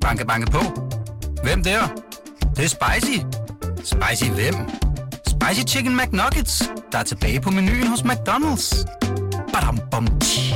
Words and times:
Banke, 0.00 0.26
banke 0.26 0.50
på. 0.50 0.60
Hvem 1.42 1.62
der? 1.62 1.80
Det, 2.40 2.56
det 2.56 2.64
er 2.64 2.68
spicy. 2.68 3.18
Spicy 3.84 4.30
hvem? 4.30 4.54
Spicy 5.26 5.60
Chicken 5.66 5.96
McNuggets, 5.96 6.62
der 6.92 6.98
er 6.98 7.02
tilbage 7.02 7.40
på 7.40 7.50
menuen 7.50 7.86
hos 7.86 8.00
McDonald's. 8.00 8.84
Badum, 9.52 9.80
bom, 9.90 10.20
tji. 10.20 10.54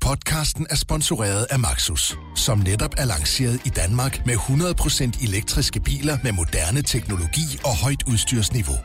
Podcasten 0.00 0.66
er 0.70 0.76
sponsoreret 0.76 1.46
af 1.50 1.58
Maxus, 1.58 2.16
som 2.36 2.58
netop 2.58 2.94
er 2.98 3.04
lanceret 3.04 3.60
i 3.64 3.68
Danmark 3.68 4.26
med 4.26 4.34
100% 4.34 5.24
elektriske 5.24 5.80
biler 5.80 6.18
med 6.22 6.32
moderne 6.32 6.82
teknologi 6.82 7.60
og 7.64 7.76
højt 7.76 8.02
udstyrsniveau. 8.06 8.76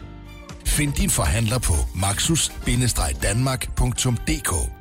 Find 0.66 0.94
din 0.94 1.10
forhandler 1.10 1.60
på 1.60 1.74
maxus-danmark.dk 1.96 4.79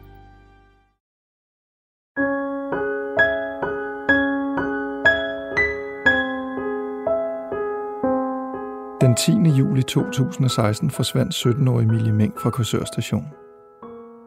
10. 9.18 9.32
juli 9.32 9.82
2016 9.82 10.90
forsvandt 10.90 11.35
17-årige 11.35 11.89
Emilie 11.89 12.13
Meng 12.13 12.35
fra 12.40 12.50
Korsør 12.50 12.85
station. 12.85 13.27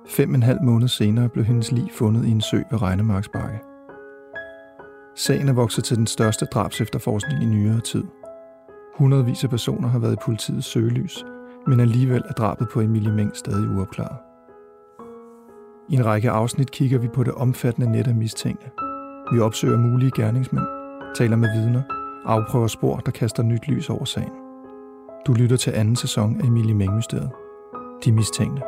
Fem 0.08 0.30
og 0.30 0.36
en 0.36 0.44
halv 0.44 0.62
måned 0.64 0.88
senere 0.88 1.30
blev 1.30 1.46
hendes 1.46 1.72
lig 1.72 1.92
fundet 1.94 2.26
i 2.26 2.32
en 2.32 2.42
sø 2.42 2.58
ved 2.72 2.82
Regnemarksbakke. 2.82 3.60
Sagen 5.16 5.50
er 5.50 5.54
vokset 5.54 5.84
til 5.84 5.98
den 5.98 6.08
største 6.08 6.46
drabs 6.46 6.82
efterforskning 6.82 7.44
i 7.44 7.46
nyere 7.46 7.80
tid. 7.80 8.04
Hundredvis 8.96 9.44
af 9.44 9.50
personer 9.50 9.88
har 9.88 10.00
været 10.00 10.14
i 10.14 10.24
politiets 10.26 10.68
søgelys, 10.68 11.26
men 11.68 11.80
alligevel 11.80 12.24
er 12.30 12.34
drabet 12.34 12.68
på 12.74 12.82
Emilie 12.82 13.12
Meng 13.12 13.36
stadig 13.36 13.70
uopklaret. 13.70 14.18
I 15.90 15.96
en 15.96 16.06
række 16.06 16.30
afsnit 16.30 16.72
kigger 16.72 17.00
vi 17.00 17.08
på 17.08 17.24
det 17.24 17.34
omfattende 17.34 17.92
net 17.92 18.08
af 18.08 18.16
mistænkte. 18.16 18.70
Vi 19.34 19.40
opsøger 19.40 19.78
mulige 19.78 20.12
gerningsmænd, 20.16 20.66
taler 21.16 21.36
med 21.36 21.50
vidner, 21.56 21.82
afprøver 22.26 22.68
spor, 22.68 22.98
der 22.98 23.12
kaster 23.12 23.44
nyt 23.44 23.68
lys 23.68 23.90
over 23.90 24.06
sagen. 24.06 24.41
Du 25.28 25.34
lytter 25.34 25.58
til 25.58 25.72
anden 25.72 25.96
sæson 25.96 26.42
af 26.42 26.46
Emilie 26.46 26.74
Mængmysteriet. 26.74 27.32
De 28.06 28.12
mistænkte. 28.12 28.62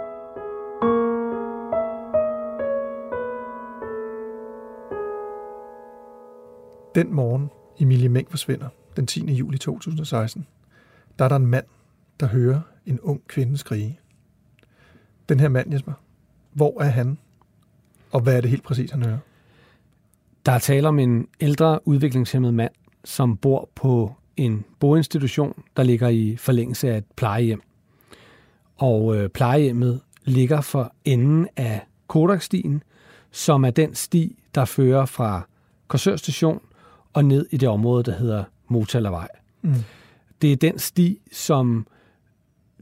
Den 6.96 7.14
morgen, 7.14 7.50
Emilie 7.80 8.10
Meng 8.10 8.30
forsvinder, 8.30 8.70
den 8.96 9.08
10. 9.08 9.34
juli 9.34 9.58
2016, 9.58 10.48
der 11.20 11.26
er 11.26 11.30
der 11.30 11.36
en 11.36 11.46
mand, 11.46 11.66
der 12.20 12.28
hører 12.28 12.62
en 12.86 13.00
ung 13.00 13.22
kvinde 13.28 13.58
skrige. 13.58 14.00
Den 15.30 15.40
her 15.40 15.50
mand, 15.50 15.74
Jesper, 15.74 15.94
hvor 16.52 16.82
er 16.82 16.90
han? 16.90 17.18
Og 18.12 18.22
hvad 18.22 18.38
er 18.38 18.42
det 18.42 18.50
helt 18.50 18.64
præcis, 18.64 18.92
han 18.92 19.04
hører? 19.04 19.20
Der 20.46 20.52
er 20.52 20.60
tale 20.60 20.88
om 20.88 21.00
en 21.00 21.28
ældre 21.40 21.88
udviklingshemmet 21.88 22.54
mand, 22.54 22.74
som 23.04 23.38
bor 23.38 23.70
på 23.76 24.16
en 24.38 24.66
boinstitution, 24.80 25.64
der 25.78 25.84
ligger 25.84 26.08
i 26.08 26.36
forlængelse 26.36 26.92
af 26.92 26.98
et 26.98 27.06
plejehjem. 27.16 27.62
Og 28.78 29.16
øh, 29.16 29.30
plejehjemmet 29.30 30.02
ligger 30.26 30.62
for 30.62 30.94
enden 31.06 31.48
af 31.56 31.82
Kodakstien, 32.08 32.84
som 33.32 33.66
er 33.66 33.72
den 33.72 33.96
sti, 33.96 34.44
der 34.56 34.66
fører 34.66 35.06
fra 35.06 35.48
Korsør 35.88 36.16
station 36.16 36.60
og 37.14 37.26
ned 37.26 37.48
i 37.52 37.58
det 37.58 37.70
område, 37.70 38.04
der 38.04 38.12
hedder 38.12 38.44
Motalavej. 38.68 39.28
Mm. 39.62 39.74
Det 40.42 40.52
er 40.52 40.56
den 40.56 40.80
sti, 40.80 41.22
som 41.32 41.88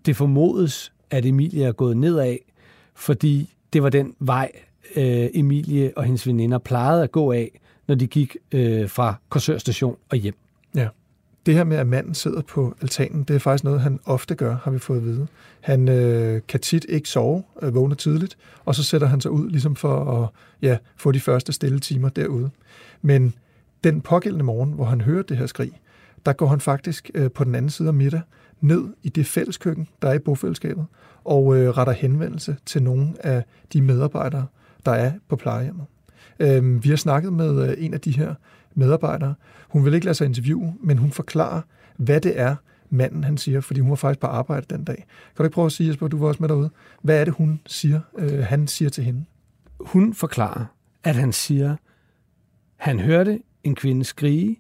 det 0.06 0.16
formodes, 0.16 0.94
at 1.10 1.26
Emilie 1.26 1.66
er 1.66 1.72
gået 1.72 1.98
ned 1.98 2.18
af, 2.18 2.40
fordi 2.96 3.54
det 3.74 3.84
var 3.84 3.90
den 3.90 4.16
vej, 4.20 4.52
øh, 4.96 5.30
Emilie 5.34 5.94
og 5.96 6.04
hendes 6.04 6.28
veninder 6.28 6.58
plejede 6.58 7.04
at 7.04 7.12
gå 7.12 7.32
af, 7.32 7.60
når 7.88 7.96
de 7.96 8.08
gik 8.08 8.38
øh, 8.52 8.90
fra 8.90 9.16
Korsør 9.30 9.58
station 9.58 9.98
og 10.10 10.18
hjem. 10.18 10.36
Ja. 10.36 10.51
Det 11.46 11.54
her 11.54 11.64
med, 11.64 11.78
at 11.78 11.88
manden 11.88 12.14
sidder 12.14 12.42
på 12.42 12.76
altanen, 12.82 13.24
det 13.24 13.36
er 13.36 13.40
faktisk 13.40 13.64
noget, 13.64 13.82
han 13.82 14.00
ofte 14.06 14.36
gør, 14.36 14.56
har 14.64 14.72
vi 14.72 14.80
fået 14.80 14.98
at 14.98 15.06
vide. 15.06 15.28
Han 15.62 15.90
øh, 15.90 16.42
kan 16.48 16.60
tit 16.60 16.86
ikke 16.90 17.10
sove, 17.10 17.44
øh, 17.62 17.76
vågner 17.76 17.96
tidligt, 17.96 18.38
og 18.66 18.76
så 18.76 18.84
sætter 18.84 19.08
han 19.08 19.22
sig 19.22 19.32
ud 19.32 19.50
ligesom 19.50 19.76
for 19.76 20.24
at 20.24 20.30
ja, 20.62 20.78
få 20.98 21.12
de 21.12 21.20
første 21.20 21.54
stille 21.54 21.80
timer 21.80 22.10
derude. 22.10 22.50
Men 23.02 23.34
den 23.84 24.02
pågældende 24.02 24.46
morgen, 24.46 24.72
hvor 24.72 24.86
han 24.86 25.02
hører 25.02 25.24
det 25.24 25.38
her 25.38 25.46
skrig, 25.46 25.82
der 26.26 26.34
går 26.34 26.48
han 26.48 26.60
faktisk 26.60 27.12
øh, 27.14 27.32
på 27.32 27.44
den 27.44 27.56
anden 27.56 27.70
side 27.70 27.88
af 27.88 27.94
middag 27.94 28.22
ned 28.62 28.84
i 29.04 29.10
det 29.10 29.26
fælleskøkken, 29.26 29.88
der 30.02 30.10
er 30.10 30.14
i 30.14 30.20
bofællesskabet, 30.20 30.86
og 31.24 31.58
øh, 31.58 31.70
retter 31.70 31.94
henvendelse 31.94 32.58
til 32.66 32.84
nogle 32.84 33.14
af 33.20 33.44
de 33.74 33.82
medarbejdere, 33.82 34.46
der 34.86 34.92
er 34.92 35.12
på 35.30 35.36
plejehjemmet. 35.36 35.86
Øh, 36.40 36.84
vi 36.84 36.90
har 36.90 36.96
snakket 36.96 37.34
med 37.34 37.70
øh, 37.70 37.86
en 37.86 37.94
af 37.94 38.02
de 38.02 38.12
her 38.12 38.36
medarbejdere. 38.76 39.36
Hun 39.70 39.86
vil 39.86 39.94
ikke 39.94 40.06
lade 40.06 40.16
sig 40.16 40.26
interviewe, 40.26 40.74
men 40.80 40.98
hun 40.98 41.12
forklarer, 41.12 41.62
hvad 41.98 42.22
det 42.22 42.40
er, 42.40 42.56
manden 42.90 43.24
han 43.24 43.38
siger, 43.38 43.62
fordi 43.62 43.80
hun 43.80 43.90
var 43.90 43.96
faktisk 43.96 44.20
på 44.20 44.28
arbejde 44.28 44.66
den 44.70 44.84
dag. 44.84 44.96
Kan 44.96 45.06
du 45.38 45.44
ikke 45.44 45.54
prøve 45.54 45.66
at 45.66 45.72
sige, 45.72 45.88
Jesper, 45.88 46.08
du 46.08 46.18
var 46.18 46.28
også 46.28 46.44
med 46.44 46.50
derude. 46.50 46.70
Hvad 47.02 47.20
er 47.20 47.26
det, 47.26 47.34
hun 47.34 47.62
siger, 47.66 48.00
øh, 48.18 48.46
han 48.46 48.68
siger 48.68 48.90
til 48.90 49.04
hende? 49.04 49.26
Hun 49.80 50.14
forklarer, 50.14 50.66
at 51.04 51.16
han 51.16 51.32
siger, 51.32 51.76
han 52.76 53.00
hørte 53.00 53.40
en 53.64 53.76
kvinde 53.76 54.04
skrige, 54.04 54.60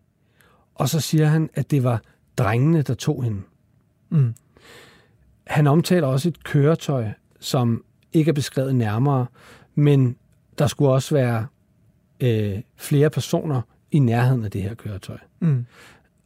og 0.75 0.89
så 0.89 0.99
siger 0.99 1.27
han, 1.27 1.49
at 1.53 1.71
det 1.71 1.83
var 1.83 2.01
drengene, 2.37 2.81
der 2.81 2.93
tog 2.93 3.23
hende. 3.23 3.41
Mm. 4.09 4.33
Han 5.47 5.67
omtaler 5.67 6.07
også 6.07 6.29
et 6.29 6.43
køretøj, 6.43 7.09
som 7.39 7.83
ikke 8.13 8.29
er 8.29 8.33
beskrevet 8.33 8.75
nærmere, 8.75 9.25
men 9.75 10.15
der 10.59 10.67
skulle 10.67 10.91
også 10.91 11.15
være 11.15 11.47
øh, 12.19 12.61
flere 12.75 13.09
personer 13.09 13.61
i 13.91 13.99
nærheden 13.99 14.45
af 14.45 14.51
det 14.51 14.61
her 14.61 14.73
køretøj. 14.73 15.17
Mm. 15.39 15.65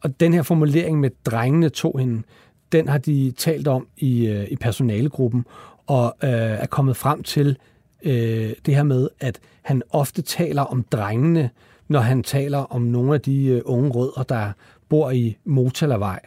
Og 0.01 0.19
den 0.19 0.33
her 0.33 0.41
formulering 0.41 0.99
med 0.99 1.09
drengene 1.25 1.69
tog 1.69 1.99
hende, 1.99 2.23
den 2.71 2.87
har 2.87 2.97
de 2.97 3.33
talt 3.37 3.67
om 3.67 3.87
i, 3.97 4.27
øh, 4.27 4.47
i 4.51 4.55
personalegruppen, 4.55 5.45
og 5.87 6.15
øh, 6.23 6.29
er 6.29 6.65
kommet 6.65 6.97
frem 6.97 7.23
til 7.23 7.57
øh, 8.03 8.53
det 8.65 8.75
her 8.75 8.83
med, 8.83 9.09
at 9.19 9.39
han 9.61 9.81
ofte 9.89 10.21
taler 10.21 10.61
om 10.61 10.83
drengene, 10.83 11.49
når 11.87 11.99
han 11.99 12.23
taler 12.23 12.57
om 12.57 12.81
nogle 12.81 13.13
af 13.13 13.21
de 13.21 13.45
øh, 13.45 13.61
unge 13.65 13.89
rødder, 13.89 14.23
der 14.23 14.51
bor 14.89 15.11
i 15.11 15.37
Motalavej 15.45 16.19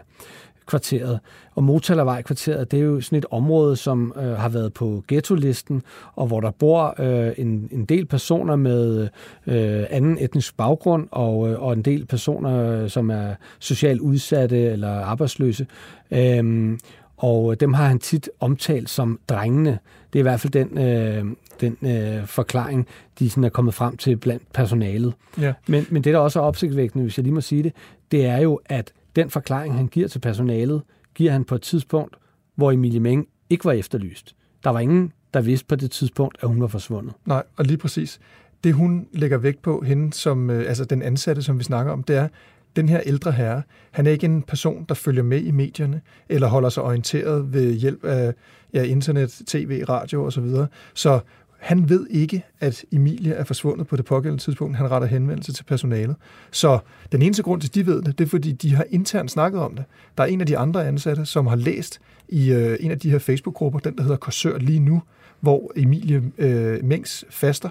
kvarteret. 0.69 1.21
Og 1.55 1.65
Motalavej-kvarteret, 1.65 2.71
det 2.71 2.79
er 2.79 2.84
jo 2.84 3.01
sådan 3.01 3.19
et 3.19 3.27
område, 3.31 3.77
som 3.77 4.12
øh, 4.17 4.23
har 4.23 4.49
været 4.49 4.73
på 4.73 5.05
ghetto-listen, 5.09 5.83
og 6.15 6.27
hvor 6.27 6.41
der 6.41 6.51
bor 6.51 6.95
øh, 6.99 7.33
en, 7.37 7.69
en 7.73 7.84
del 7.84 8.06
personer 8.06 8.56
med 8.56 9.09
øh, 9.47 9.84
anden 9.91 10.19
etnisk 10.21 10.57
baggrund, 10.57 11.09
og, 11.11 11.51
øh, 11.51 11.62
og 11.62 11.73
en 11.73 11.83
del 11.83 12.07
personer, 12.07 12.83
øh, 12.83 12.91
som 12.91 13.11
er 13.11 13.34
socialt 13.59 14.01
udsatte 14.01 14.59
eller 14.59 14.91
arbejdsløse. 14.91 15.67
Øhm, 16.11 16.78
og 17.17 17.61
dem 17.61 17.73
har 17.73 17.87
han 17.87 17.99
tit 17.99 18.31
omtalt 18.41 18.91
som 18.91 19.19
drengene. 19.28 19.78
Det 20.12 20.19
er 20.19 20.21
i 20.21 20.23
hvert 20.23 20.41
fald 20.41 20.53
den, 20.53 20.78
øh, 20.78 21.25
den 21.61 21.77
øh, 21.83 22.27
forklaring, 22.27 22.87
de 23.19 23.31
sådan 23.31 23.45
er 23.45 23.49
kommet 23.49 23.75
frem 23.75 23.97
til 23.97 24.17
blandt 24.17 24.43
personalet. 24.53 25.15
Ja. 25.41 25.53
Men, 25.69 25.87
men 25.91 26.05
det, 26.05 26.15
der 26.15 26.19
også 26.19 26.41
er 26.41 26.45
opsigtvækkende, 26.45 27.03
hvis 27.03 27.19
jeg 27.19 27.23
lige 27.23 27.34
må 27.34 27.41
sige 27.41 27.62
det, 27.62 27.73
det 28.11 28.27
er 28.27 28.39
jo, 28.39 28.61
at 28.67 28.93
den 29.17 29.31
forklaring, 29.31 29.75
han 29.75 29.87
giver 29.87 30.09
til 30.09 30.19
personalet, 30.19 30.83
giver 31.15 31.33
han 31.33 31.45
på 31.45 31.55
et 31.55 31.63
tidspunkt, 31.63 32.17
hvor 32.55 32.73
Emilie 32.73 33.01
Meng 33.01 33.29
ikke 33.51 33.65
var 33.65 33.73
efterlyst. 33.73 34.37
Der 34.65 34.71
var 34.71 34.81
ingen, 34.81 35.13
der 35.35 35.41
vidste 35.41 35.67
på 35.67 35.77
det 35.77 35.91
tidspunkt, 35.91 36.39
at 36.43 36.49
hun 36.49 36.61
var 36.61 36.67
forsvundet. 36.67 37.15
Nej, 37.27 37.43
og 37.57 37.65
lige 37.65 37.79
præcis. 37.79 38.21
Det 38.65 38.75
hun 38.75 39.07
lægger 39.13 39.39
vægt 39.39 39.63
på, 39.63 39.81
hende 39.81 40.13
som, 40.13 40.51
øh, 40.51 40.69
altså 40.69 40.85
den 40.85 41.03
ansatte, 41.03 41.43
som 41.43 41.59
vi 41.59 41.65
snakker 41.65 41.93
om, 41.93 42.03
det 42.03 42.17
er, 42.17 42.29
den 42.77 42.89
her 42.89 43.01
ældre 43.07 43.33
herre, 43.33 43.63
han 43.91 44.07
er 44.07 44.11
ikke 44.11 44.25
en 44.25 44.43
person, 44.43 44.85
der 44.89 44.95
følger 44.95 45.23
med 45.23 45.41
i 45.41 45.51
medierne, 45.51 46.01
eller 46.29 46.49
holder 46.49 46.69
sig 46.69 46.83
orienteret 46.83 47.53
ved 47.53 47.73
hjælp 47.73 48.05
af 48.05 48.35
ja, 48.75 48.83
internet, 48.83 49.43
tv, 49.47 49.85
radio 49.89 50.25
osv. 50.25 50.31
Så, 50.31 50.41
videre. 50.41 50.67
så 50.95 51.21
han 51.59 51.89
ved 51.89 52.07
ikke, 52.11 52.45
at 52.61 52.85
Emilie 52.93 53.33
er 53.33 53.45
forsvundet 53.45 53.87
på 53.87 53.97
det 53.97 54.05
pågældende 54.05 54.43
tidspunkt. 54.43 54.77
Han 54.77 54.91
retter 54.91 55.09
henvendelse 55.09 55.53
til 55.53 55.65
personalet. 55.65 56.16
Så 56.51 56.78
den 57.13 57.22
eneste 57.22 57.43
grund 57.43 57.60
til, 57.60 57.69
at 57.69 57.75
de 57.75 57.87
ved 57.87 58.03
det, 58.03 58.19
det 58.19 58.25
er, 58.25 58.28
fordi 58.28 58.53
de 58.53 58.75
har 58.75 58.84
internt 58.91 59.31
snakket 59.31 59.60
om 59.60 59.75
det. 59.77 59.84
Der 60.19 60.25
er 60.25 60.28
en 60.28 60.41
af 60.41 60.47
de 60.47 60.59
andre 60.59 60.87
ansatte, 60.87 61.27
som 61.27 61.47
har 61.47 61.57
læst 61.57 62.01
i 62.28 62.53
øh, 62.53 62.77
en 62.81 62.91
af 62.91 62.99
de 62.99 63.10
her 63.10 63.19
Facebook-grupper, 63.19 63.78
den 63.78 63.97
der 63.97 64.03
hedder 64.03 64.16
Korsør 64.16 64.59
lige 64.59 64.81
nu, 64.81 65.03
hvor 65.41 65.72
Emilie 65.77 66.22
øh, 66.39 66.84
Mengs 66.84 67.25
faster 67.31 67.69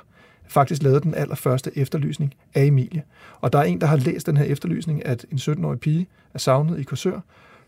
faktisk 0.48 0.84
lavede 0.84 1.02
den 1.02 1.16
allerførste 1.16 1.78
efterlysning 1.78 2.34
af 2.54 2.66
Emilie. 2.66 3.04
Og 3.42 3.54
der 3.54 3.60
er 3.60 3.64
en, 3.64 3.82
der 3.82 3.88
har 3.88 3.98
læst 3.98 4.28
den 4.28 4.38
her 4.38 4.46
efterlysning, 4.46 5.06
at 5.06 5.26
en 5.32 5.38
17-årig 5.38 5.80
pige 5.80 6.08
er 6.34 6.40
savnet 6.40 6.80
i 6.80 6.84
Korsør. 6.84 7.20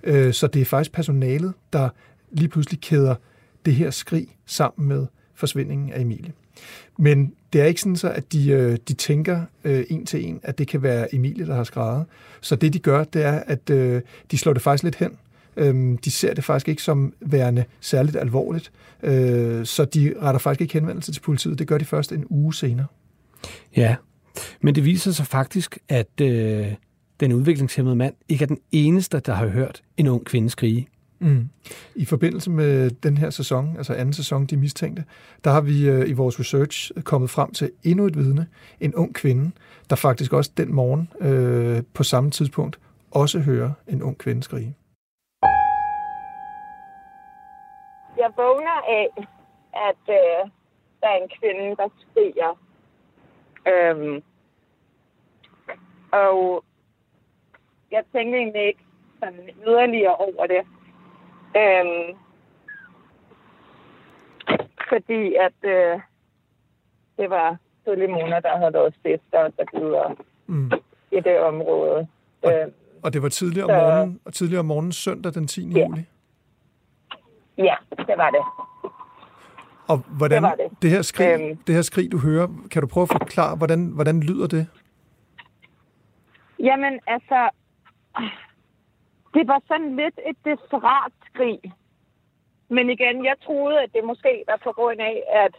Øh, 0.04 0.34
så 0.34 0.48
det 0.48 0.62
er 0.62 0.66
faktisk 0.66 0.92
personalet, 0.92 1.54
der 1.74 1.90
lige 2.32 2.48
pludselig 2.48 2.82
kæder 2.82 3.16
det 3.66 3.76
her 3.76 3.92
skrig 3.92 4.28
sammen 4.46 4.88
med 4.88 5.06
forsvindingen 5.40 5.94
af 5.94 6.02
Emilie. 6.02 6.32
Men 6.98 7.34
det 7.54 7.62
er 7.62 7.66
ikke 7.66 7.82
sådan 7.82 7.96
så, 7.96 8.10
at 8.10 8.34
de, 8.34 8.50
øh, 8.50 8.78
de 8.88 8.94
tænker 8.94 9.42
øh, 9.64 9.84
en 9.90 10.06
til 10.06 10.26
en, 10.26 10.40
at 10.44 10.58
det 10.58 10.68
kan 10.68 10.84
være 10.84 11.16
Emilie, 11.16 11.48
der 11.48 11.56
har 11.56 11.64
skrevet. 11.64 12.06
Så 12.42 12.56
det, 12.56 12.74
de 12.74 12.80
gør, 12.80 13.04
det 13.04 13.26
er, 13.26 13.44
at 13.48 13.70
øh, 13.70 14.02
de 14.32 14.38
slår 14.38 14.54
det 14.54 14.62
faktisk 14.62 14.84
lidt 14.84 14.96
hen. 14.96 15.12
Øhm, 15.58 15.98
de 15.98 16.12
ser 16.12 16.34
det 16.34 16.44
faktisk 16.44 16.68
ikke 16.68 16.82
som 16.82 17.14
værende 17.20 17.64
særligt 17.80 18.18
alvorligt, 18.18 18.72
øh, 19.04 19.66
så 19.66 19.86
de 19.86 20.14
retter 20.22 20.40
faktisk 20.40 20.62
ikke 20.62 20.74
henvendelse 20.74 21.12
til 21.12 21.22
politiet. 21.22 21.60
Det 21.60 21.68
gør 21.68 21.78
de 21.78 21.86
først 21.86 22.12
en 22.12 22.26
uge 22.30 22.54
senere. 22.54 22.86
Ja, 23.76 23.96
men 24.62 24.76
det 24.76 24.86
viser 24.86 25.12
sig 25.12 25.28
faktisk, 25.28 25.78
at 25.90 26.22
øh, 26.22 26.68
den 27.20 27.34
udviklingshemmede 27.34 27.96
mand 27.96 28.14
ikke 28.30 28.44
er 28.44 28.48
den 28.48 28.60
eneste, 28.72 29.20
der 29.20 29.34
har 29.34 29.48
hørt 29.48 29.82
en 29.98 30.08
ung 30.08 30.26
kvinde 30.26 30.50
skrige. 30.50 30.88
Mm. 31.20 31.50
I 31.96 32.06
forbindelse 32.06 32.52
med 32.52 32.90
den 32.90 33.18
her 33.18 33.30
sæson, 33.30 33.78
altså 33.78 33.94
anden 33.94 34.14
sæson, 34.14 34.46
De 34.46 34.58
Mistænkte, 34.58 35.04
der 35.44 35.52
har 35.52 35.62
vi 35.62 35.90
øh, 35.90 36.10
i 36.10 36.14
vores 36.14 36.40
research 36.40 36.92
kommet 37.04 37.30
frem 37.30 37.52
til 37.52 37.72
endnu 37.84 38.06
et 38.06 38.18
vidne, 38.18 38.48
en 38.80 38.96
ung 38.96 39.16
kvinde, 39.16 39.52
der 39.90 39.96
faktisk 39.96 40.34
også 40.34 40.52
den 40.58 40.74
morgen 40.74 41.10
øh, 41.22 41.84
på 41.94 42.04
samme 42.04 42.32
tidspunkt 42.32 42.80
også 43.12 43.40
hører 43.40 43.72
en 43.88 44.04
ung 44.04 44.18
kvinde 44.18 44.44
skrige. 44.44 44.76
Jeg 48.18 48.32
vågner 48.38 48.78
af, 49.00 49.08
at 49.90 50.04
øh, 50.10 50.50
der 51.02 51.08
er 51.08 51.18
en 51.24 51.30
kvinde, 51.40 51.76
der 51.76 51.90
skriger. 52.00 52.60
Øhm, 53.68 54.24
og 56.12 56.64
jeg 57.92 58.04
tænker 58.14 58.38
egentlig 58.38 58.68
ikke 58.68 58.86
sådan 59.20 59.50
yderligere 59.68 60.16
over 60.16 60.48
det. 60.48 60.79
Øhm, 61.58 62.18
fordi 64.90 65.36
at 65.36 65.60
øh, 65.64 66.00
det 67.18 67.30
var 67.30 67.58
Solimona, 67.86 68.40
der 68.40 68.58
havde 68.58 68.74
været 68.74 68.96
stifter 69.00 69.50
så 69.58 69.80
videre 69.80 70.16
mm. 70.48 70.72
i 71.12 71.20
det 71.20 71.40
område. 71.40 72.08
Og, 72.42 72.54
øhm, 72.54 72.74
og 73.04 73.14
det 73.14 73.22
var 73.22 73.30
tidligere 73.30 73.66
om, 73.66 73.84
morgenen, 73.84 74.20
og 74.26 74.34
tidligere 74.34 74.60
om 74.60 74.66
morgenen 74.66 74.92
søndag 74.92 75.34
den 75.34 75.48
10. 75.48 75.70
Ja. 75.70 75.80
juli? 75.80 76.06
Ja, 77.58 77.76
det 77.98 78.18
var 78.18 78.30
det. 78.30 78.44
Og 79.88 79.98
hvordan, 79.98 80.44
det, 80.44 80.52
det. 80.58 80.82
Det, 80.82 80.90
her 80.90 81.02
skrig, 81.02 81.42
øhm, 81.42 81.58
det 81.58 81.76
her 81.76 81.82
skrig, 81.82 82.12
du 82.12 82.18
hører, 82.18 82.48
kan 82.72 82.82
du 82.82 82.88
prøve 82.88 83.04
at 83.04 83.10
forklare, 83.12 83.58
hvordan, 83.58 83.86
hvordan 83.86 84.20
lyder 84.20 84.48
det? 84.48 84.68
Jamen, 86.60 87.00
altså, 87.08 87.50
det 89.34 89.48
var 89.48 89.62
sådan 89.68 89.96
lidt 89.96 90.20
et 90.30 90.38
desperat 90.46 91.12
skrig. 91.26 91.60
Men 92.70 92.90
igen, 92.90 93.26
jeg 93.26 93.36
troede, 93.46 93.82
at 93.82 93.94
det 93.94 94.04
måske 94.04 94.44
var 94.48 94.60
på 94.64 94.72
grund 94.72 95.02
af, 95.02 95.24
at 95.28 95.56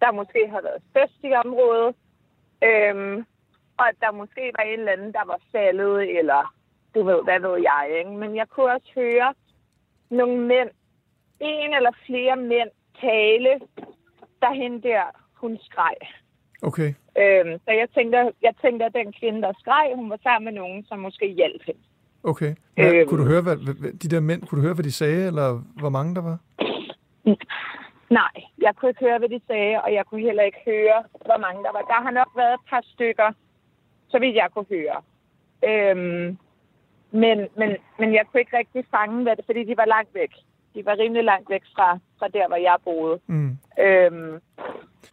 der 0.00 0.12
måske 0.12 0.48
har 0.48 0.60
været 0.60 0.82
fest 0.92 1.24
i 1.24 1.32
området, 1.44 1.94
øhm, 2.64 3.26
og 3.78 3.88
at 3.88 3.96
der 4.00 4.12
måske 4.12 4.52
var 4.58 4.64
en 4.64 4.78
eller 4.78 4.92
anden, 4.92 5.12
der 5.12 5.24
var 5.26 5.40
faldet, 5.52 6.18
eller 6.18 6.54
du 6.94 7.02
ved, 7.02 7.24
hvad 7.24 7.40
ved 7.40 7.56
jeg, 7.70 7.98
ikke? 7.98 8.10
Men 8.10 8.36
jeg 8.36 8.48
kunne 8.48 8.72
også 8.72 8.90
høre 8.94 9.34
nogle 10.10 10.40
mænd, 10.40 10.70
en 11.40 11.74
eller 11.74 11.92
flere 12.06 12.36
mænd, 12.36 12.70
tale, 13.00 13.60
der 14.42 14.52
hende 14.52 14.82
der, 14.82 15.02
hun 15.34 15.58
skreg. 15.62 15.96
Okay. 16.62 16.94
Øhm, 17.18 17.58
så 17.64 17.70
jeg 17.70 17.88
tænkte, 17.94 18.32
jeg 18.42 18.54
tænkte, 18.62 18.84
at 18.84 18.94
den 18.94 19.12
kvinde, 19.12 19.42
der 19.42 19.52
skreg, 19.60 19.92
hun 19.94 20.10
var 20.10 20.18
sammen 20.22 20.44
med 20.44 20.60
nogen, 20.62 20.84
som 20.84 20.98
måske 20.98 21.26
hjalp 21.26 21.62
hende. 21.66 21.80
Okay. 22.22 22.54
Hvad, 22.74 22.94
øhm, 22.94 23.08
kunne 23.08 23.22
du 23.22 23.28
høre, 23.28 23.42
hvad, 23.42 23.56
de 23.92 24.08
der 24.08 24.20
mænd, 24.20 24.42
kunne 24.42 24.56
du 24.60 24.64
høre, 24.66 24.74
hvad 24.74 24.84
de 24.84 24.92
sagde, 24.92 25.26
eller 25.26 25.62
hvor 25.80 25.88
mange 25.88 26.14
der 26.14 26.20
var? 26.20 26.38
Nej, 28.10 28.34
jeg 28.58 28.72
kunne 28.76 28.88
ikke 28.88 29.04
høre, 29.04 29.18
hvad 29.18 29.28
de 29.28 29.40
sagde, 29.46 29.82
og 29.84 29.92
jeg 29.92 30.04
kunne 30.06 30.20
heller 30.20 30.42
ikke 30.42 30.58
høre, 30.66 31.02
hvor 31.26 31.38
mange 31.38 31.62
der 31.62 31.72
var. 31.72 31.82
Der 31.92 32.02
har 32.02 32.10
nok 32.10 32.30
været 32.36 32.54
et 32.54 32.60
par 32.70 32.82
stykker, 32.94 33.28
så 34.08 34.18
vidt 34.18 34.34
jeg 34.36 34.48
kunne 34.54 34.70
høre. 34.76 34.98
Øhm, 35.70 36.38
men, 37.22 37.38
men, 37.58 37.70
men 37.98 38.08
jeg 38.14 38.24
kunne 38.26 38.40
ikke 38.40 38.58
rigtig 38.58 38.84
fange 38.90 39.22
hvad 39.22 39.36
det, 39.36 39.44
fordi 39.46 39.64
de 39.64 39.76
var 39.76 39.84
langt 39.84 40.14
væk. 40.14 40.32
De 40.74 40.86
var 40.86 40.98
rimelig 40.98 41.24
langt 41.24 41.50
væk 41.50 41.62
fra, 41.74 41.98
fra 42.18 42.28
der, 42.28 42.48
hvor 42.48 42.56
jeg 42.56 42.76
boede. 42.84 43.20
Mm. 43.26 43.58
Øhm, 43.80 44.34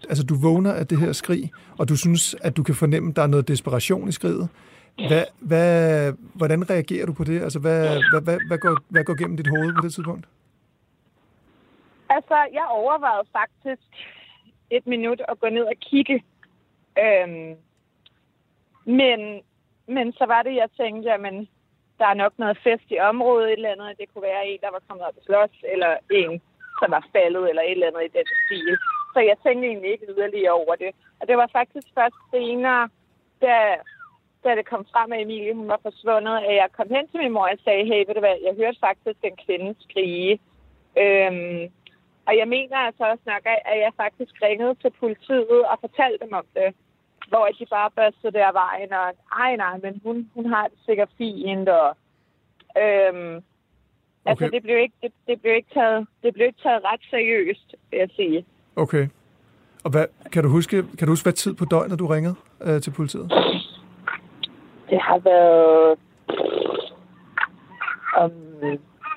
altså, 0.09 0.23
du 0.23 0.35
vågner 0.41 0.73
af 0.73 0.87
det 0.87 0.97
her 0.99 1.11
skrig, 1.11 1.51
og 1.79 1.89
du 1.89 1.97
synes, 1.97 2.35
at 2.41 2.57
du 2.57 2.63
kan 2.63 2.75
fornemme, 2.75 3.09
at 3.09 3.15
der 3.15 3.21
er 3.21 3.27
noget 3.27 3.47
desperation 3.47 4.07
i 4.07 4.11
skriget. 4.11 4.49
Hvad, 4.95 5.25
hvad, 5.39 6.13
hvordan 6.35 6.69
reagerer 6.69 7.05
du 7.05 7.13
på 7.13 7.23
det? 7.23 7.41
Altså, 7.41 7.59
hvad, 7.59 7.81
hvad, 8.11 8.21
hvad, 8.21 8.37
hvad, 8.47 8.57
går, 8.57 8.77
hvad 8.89 9.03
går 9.03 9.15
gennem 9.19 9.37
dit 9.37 9.47
hoved 9.47 9.73
på 9.75 9.81
det 9.81 9.93
tidspunkt? 9.93 10.25
Altså, 12.09 12.37
jeg 12.53 12.65
overvejede 12.69 13.27
faktisk 13.31 13.89
et 14.69 14.87
minut 14.87 15.21
at 15.27 15.39
gå 15.39 15.49
ned 15.49 15.63
og 15.63 15.77
kigge. 15.89 16.23
Øhm, 17.03 17.55
men, 18.85 19.19
men 19.87 20.13
så 20.13 20.25
var 20.25 20.41
det, 20.43 20.55
jeg 20.55 20.69
tænkte, 20.77 21.09
jamen, 21.09 21.47
der 21.99 22.07
er 22.07 22.21
nok 22.23 22.33
noget 22.37 22.57
fest 22.63 22.87
i 22.89 22.99
området, 22.99 23.47
et 23.47 23.53
eller 23.53 23.71
andet. 23.71 23.99
Det 23.99 24.09
kunne 24.09 24.29
være 24.31 24.47
en, 24.47 24.59
der 24.61 24.71
var 24.71 24.81
kommet 24.87 25.05
op 25.07 25.17
og 25.17 25.23
slås, 25.25 25.55
eller 25.73 25.97
en, 26.11 26.41
som 26.79 26.91
var 26.91 27.07
faldet, 27.13 27.49
eller 27.49 27.61
et 27.61 27.71
eller 27.71 27.87
andet 27.87 28.03
i 28.05 28.17
den 28.17 28.27
stil. 28.43 28.77
Så 29.13 29.19
jeg 29.19 29.37
tænkte 29.43 29.67
egentlig 29.67 29.91
ikke 29.91 30.11
yderligere 30.13 30.59
over 30.61 30.75
det. 30.75 30.91
Og 31.19 31.27
det 31.27 31.37
var 31.37 31.49
faktisk 31.57 31.87
først 31.97 32.19
senere, 32.31 32.89
da 33.41 33.55
da 34.45 34.55
det 34.55 34.65
kom 34.71 34.85
frem, 34.93 35.11
at 35.11 35.21
Emilie 35.21 35.59
hun 35.59 35.67
var 35.73 35.79
forsvundet, 35.87 36.35
at 36.49 36.55
jeg 36.61 36.69
kom 36.77 36.87
hen 36.95 37.07
til 37.07 37.19
min 37.21 37.35
mor 37.35 37.47
og 37.53 37.59
sagde, 37.63 37.85
hey, 37.89 37.99
ved 38.05 38.15
du 38.15 38.23
hvad, 38.25 38.37
jeg 38.47 38.53
hørte 38.61 38.79
faktisk 38.87 39.19
en 39.23 39.37
kvinde 39.45 39.69
skrige. 39.85 40.33
Øhm, 41.03 41.63
og 42.27 42.33
jeg 42.39 42.47
mener 42.55 42.77
altså 42.87 43.03
også 43.11 43.25
nok, 43.33 43.43
at 43.71 43.77
jeg 43.85 43.91
faktisk 44.03 44.33
ringede 44.47 44.75
til 44.81 44.91
politiet 44.99 45.61
og 45.71 45.77
fortalte 45.85 46.25
dem 46.25 46.33
om 46.41 46.45
det. 46.57 46.69
Hvor 47.29 47.45
de 47.59 47.65
bare 47.65 47.91
børste 47.99 48.31
der 48.31 48.51
vejen, 48.51 48.93
og 48.93 49.07
ej 49.43 49.55
nej, 49.55 49.77
men 49.83 50.01
hun, 50.05 50.29
hun 50.35 50.45
har 50.45 50.67
det 50.67 50.79
sikkert 50.85 51.09
fint, 51.17 51.69
og 51.69 51.87
øhm, 52.83 53.35
altså, 53.35 53.41
okay. 54.25 54.29
altså 54.29 54.47
det 54.55 54.63
blev, 54.63 54.77
ikke, 54.77 54.95
det, 55.03 55.11
det, 55.27 55.41
blev 55.41 55.55
ikke 55.55 55.73
taget, 55.73 56.07
det 56.23 56.33
blev 56.33 56.45
ikke 56.47 56.61
taget 56.63 56.81
ret 56.83 57.03
seriøst, 57.09 57.75
vil 57.91 57.97
jeg 57.99 58.09
sige. 58.15 58.45
Okay. 58.75 59.07
Og 59.83 59.91
hvad, 59.91 60.05
kan, 60.31 60.43
du 60.43 60.49
huske, 60.49 60.83
kan 60.97 61.07
du 61.07 61.11
huske, 61.11 61.25
hvad 61.25 61.33
tid 61.33 61.53
på 61.53 61.65
døgnet 61.65 61.99
du 61.99 62.07
ringede 62.07 62.35
øh, 62.61 62.81
til 62.81 62.91
politiet? 62.91 63.31
Det 64.89 65.01
har 65.01 65.19
været 65.19 65.99
om 68.17 68.31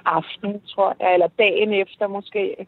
aftenen, 0.04 0.60
tror 0.60 0.96
jeg, 1.00 1.14
eller 1.14 1.28
dagen 1.38 1.72
efter 1.72 2.06
måske. 2.06 2.66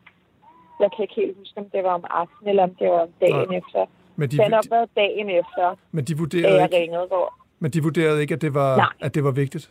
Jeg 0.81 0.91
kan 0.97 1.02
ikke 1.02 1.14
helt 1.14 1.38
huske, 1.38 1.58
om 1.61 1.70
det 1.70 1.85
var 1.85 1.94
om 1.94 2.05
aftenen, 2.11 2.49
eller 2.49 2.62
om 2.62 2.75
det 2.75 2.88
var 2.88 3.00
om 3.00 3.12
dagen 3.20 3.49
Nej. 3.49 3.58
efter. 3.58 3.87
Men 4.17 4.31
de, 4.31 4.37
det 4.37 4.44
har 4.44 4.50
nok 4.50 4.64
været 4.70 4.88
dagen 4.97 5.31
efter, 5.31 5.76
men 5.93 6.05
de 6.05 6.19
vurderede 6.19 6.55
jeg 6.55 6.64
ikke, 6.64 6.76
ringede 6.76 7.06
går. 7.11 7.38
Men 7.58 7.70
de 7.70 7.82
vurderede 7.82 8.20
ikke, 8.20 8.35
at 8.35 8.43
det 8.43 8.55
var, 8.55 8.76
Nej. 8.76 8.87
at 9.00 9.14
det 9.14 9.25
var 9.25 9.31
vigtigt? 9.31 9.70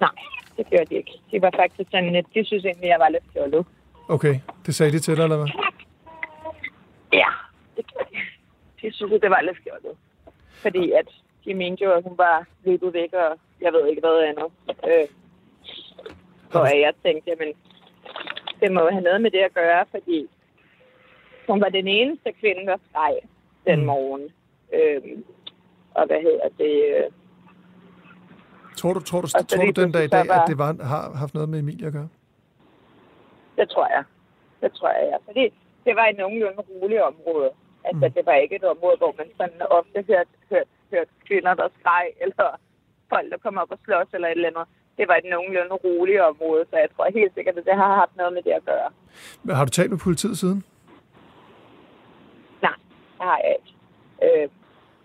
Nej, 0.00 0.10
det 0.56 0.66
gjorde 0.66 0.84
de 0.84 0.94
ikke. 0.94 1.12
De 1.30 1.42
var 1.42 1.50
faktisk 1.56 1.90
sådan, 1.90 2.16
at 2.16 2.26
de 2.34 2.44
synes 2.44 2.64
egentlig, 2.64 2.84
at 2.84 2.90
jeg 2.90 3.00
var 3.00 3.08
lidt 3.08 3.24
fjollet. 3.32 3.66
Okay, 4.08 4.34
det 4.66 4.74
sagde 4.74 4.92
de 4.92 4.98
til 4.98 5.16
dig, 5.16 5.22
eller 5.22 5.36
hvad? 5.36 5.48
Ja, 7.12 7.28
det 7.76 7.86
gjorde 7.86 8.08
de. 8.12 8.18
De 8.82 8.92
synes, 8.94 9.12
at 9.12 9.22
det 9.22 9.30
var 9.30 9.40
lidt 9.40 9.58
fjollet. 9.64 9.98
Fordi 10.62 10.92
at 10.92 11.08
de 11.44 11.54
mente 11.54 11.84
jo, 11.84 11.92
at 11.92 12.02
hun 12.02 12.18
var 12.18 12.46
løbet 12.64 12.94
væk, 12.94 13.12
og 13.12 13.38
jeg 13.60 13.72
ved 13.72 13.86
ikke 13.86 14.00
hvad 14.00 14.22
andet. 14.22 14.48
Øh, 14.90 15.08
hvor 16.50 16.64
jeg 16.64 16.92
tænkte, 17.02 17.30
jamen, 17.30 17.54
det 18.60 18.72
må 18.72 18.88
have 18.90 19.04
noget 19.08 19.20
med 19.20 19.30
det 19.30 19.38
at 19.38 19.54
gøre, 19.54 19.84
fordi 19.90 20.28
hun 21.48 21.60
var 21.60 21.68
den 21.68 21.88
eneste 21.88 22.32
kvinde, 22.32 22.66
der 22.66 22.76
skreg 22.88 23.14
den 23.66 23.80
mm. 23.80 23.86
morgen. 23.86 24.28
Øh, 24.72 25.02
og 25.94 26.06
hvad 26.06 26.20
hedder 26.22 26.48
det? 26.58 26.74
Øh, 26.96 27.10
tror 28.76 28.92
du, 28.92 29.00
tror 29.00 29.20
du, 29.20 29.28
tror 29.28 29.64
du 29.64 29.82
den 29.82 29.92
dag 29.92 30.04
i 30.04 30.08
dag, 30.08 30.28
var, 30.28 30.40
at 30.42 30.48
det 30.48 30.58
var, 30.58 30.84
har 30.92 31.16
haft 31.16 31.34
noget 31.34 31.48
med 31.48 31.58
Emilie 31.58 31.86
at 31.86 31.92
gøre? 31.92 32.08
Det 33.56 33.68
tror 33.70 33.86
jeg. 33.86 34.04
Det 34.60 34.72
tror 34.72 34.88
jeg, 34.88 35.08
ja. 35.12 35.16
Fordi 35.26 35.44
det 35.84 35.96
var 35.96 36.06
et 36.06 36.16
nogenlunde 36.16 36.62
roligt 36.70 37.02
område. 37.02 37.50
Altså, 37.84 38.06
mm. 38.06 38.12
det 38.12 38.26
var 38.26 38.34
ikke 38.34 38.56
et 38.56 38.64
område, 38.64 38.96
hvor 38.96 39.14
man 39.18 39.26
sådan 39.36 39.62
ofte 39.70 40.04
hørte, 40.08 40.30
hørte 40.50 40.70
hørt 40.94 41.08
kvinder, 41.26 41.54
der 41.54 41.68
skreg, 41.78 42.06
eller 42.24 42.48
folk, 43.12 43.26
der 43.32 43.38
kom 43.44 43.56
op 43.62 43.70
og 43.70 43.78
slås, 43.84 44.08
eller 44.12 44.28
et 44.28 44.32
eller 44.32 44.52
andet. 44.52 44.66
Det 44.98 45.08
var 45.08 45.16
et 45.16 45.30
nogenlunde 45.34 45.74
roligt 45.86 46.20
område, 46.20 46.64
så 46.70 46.76
jeg 46.76 46.90
tror 46.90 47.18
helt 47.20 47.34
sikkert, 47.34 47.58
at 47.58 47.64
det 47.64 47.76
har 47.82 47.94
haft 48.02 48.16
noget 48.16 48.32
med 48.32 48.42
det 48.42 48.50
at 48.60 48.64
gøre. 48.64 48.90
Men 49.42 49.56
har 49.56 49.64
du 49.64 49.70
talt 49.70 49.90
med 49.90 49.98
politiet 49.98 50.38
siden? 50.38 50.64
Nej, 52.62 52.78
det 53.18 53.24
har 53.30 53.38
jeg 53.44 53.56
ikke. 53.58 53.72
Øh, 54.24 54.48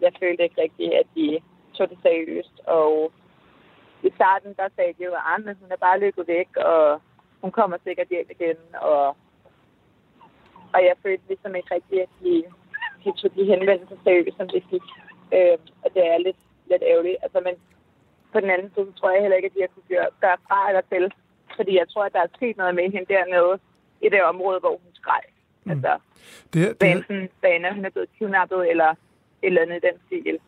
jeg 0.02 0.12
følte 0.22 0.44
ikke 0.44 0.62
rigtigt, 0.62 0.94
at 0.94 1.08
de 1.16 1.40
tog 1.78 1.90
det 1.90 2.00
seriøst, 2.02 2.56
og 2.68 3.12
i 4.04 4.10
starten, 4.16 4.54
der 4.60 4.68
sagde 4.76 4.94
de 4.98 5.04
jo, 5.04 5.14
at 5.14 5.58
hun 5.62 5.72
er 5.72 5.86
bare 5.86 6.00
løbet 6.00 6.28
væk, 6.28 6.50
og 6.58 7.02
hun 7.42 7.52
kommer 7.52 7.78
sikkert 7.84 8.08
hjem 8.08 8.28
igen, 8.30 8.60
og, 8.82 9.06
og 10.74 10.80
jeg 10.88 10.96
følte 11.04 11.28
ligesom 11.28 11.56
ikke 11.56 11.76
rigtigt, 11.76 12.02
at 12.02 12.10
de, 12.24 12.44
de 13.04 13.12
tog 13.18 13.36
de 13.36 13.44
henvendelser 13.52 13.98
seriøst, 14.04 14.38
som 14.38 14.48
de 14.48 14.62
fik. 14.70 14.86
Øh, 15.36 15.58
og 15.84 15.90
det 15.96 16.04
er 16.12 16.18
lidt, 16.18 16.40
lidt 16.72 16.84
ærgerligt. 16.92 17.18
Altså, 17.24 17.40
men 17.48 17.56
på 18.34 18.40
den 18.40 18.50
anden 18.50 18.72
side, 18.76 18.92
tror 18.98 19.12
jeg 19.12 19.22
heller 19.22 19.38
ikke, 19.38 19.50
at 19.52 19.56
de 19.56 19.64
har 19.66 19.72
kunne 19.76 19.90
gøre, 19.96 20.10
gøre 20.26 20.38
fra 20.48 20.60
eller 20.70 20.84
til. 20.92 21.06
Fordi 21.58 21.72
jeg 21.82 21.88
tror, 21.90 22.04
at 22.06 22.14
der 22.14 22.22
er 22.24 22.36
sket 22.36 22.58
noget 22.58 22.76
med 22.76 22.84
hende 22.96 23.14
dernede 23.14 23.54
i 24.06 24.08
det 24.14 24.22
område, 24.32 24.60
hvor 24.60 24.76
hun 24.84 24.92
skreg. 25.00 25.24
Mm. 25.64 25.72
Altså, 25.72 25.92
det 26.54 26.62
her, 26.62 26.74
det 26.74 26.88
her... 26.88 27.28
Bane, 27.42 27.74
hun 27.76 27.86
er 27.86 27.90
blevet 27.90 28.10
kidnappet 28.18 28.70
eller 28.72 28.90
et 28.90 28.98
eller 29.42 29.62
andet 29.62 29.76
i 29.76 29.88
den 29.88 29.98
stil. 30.06 30.40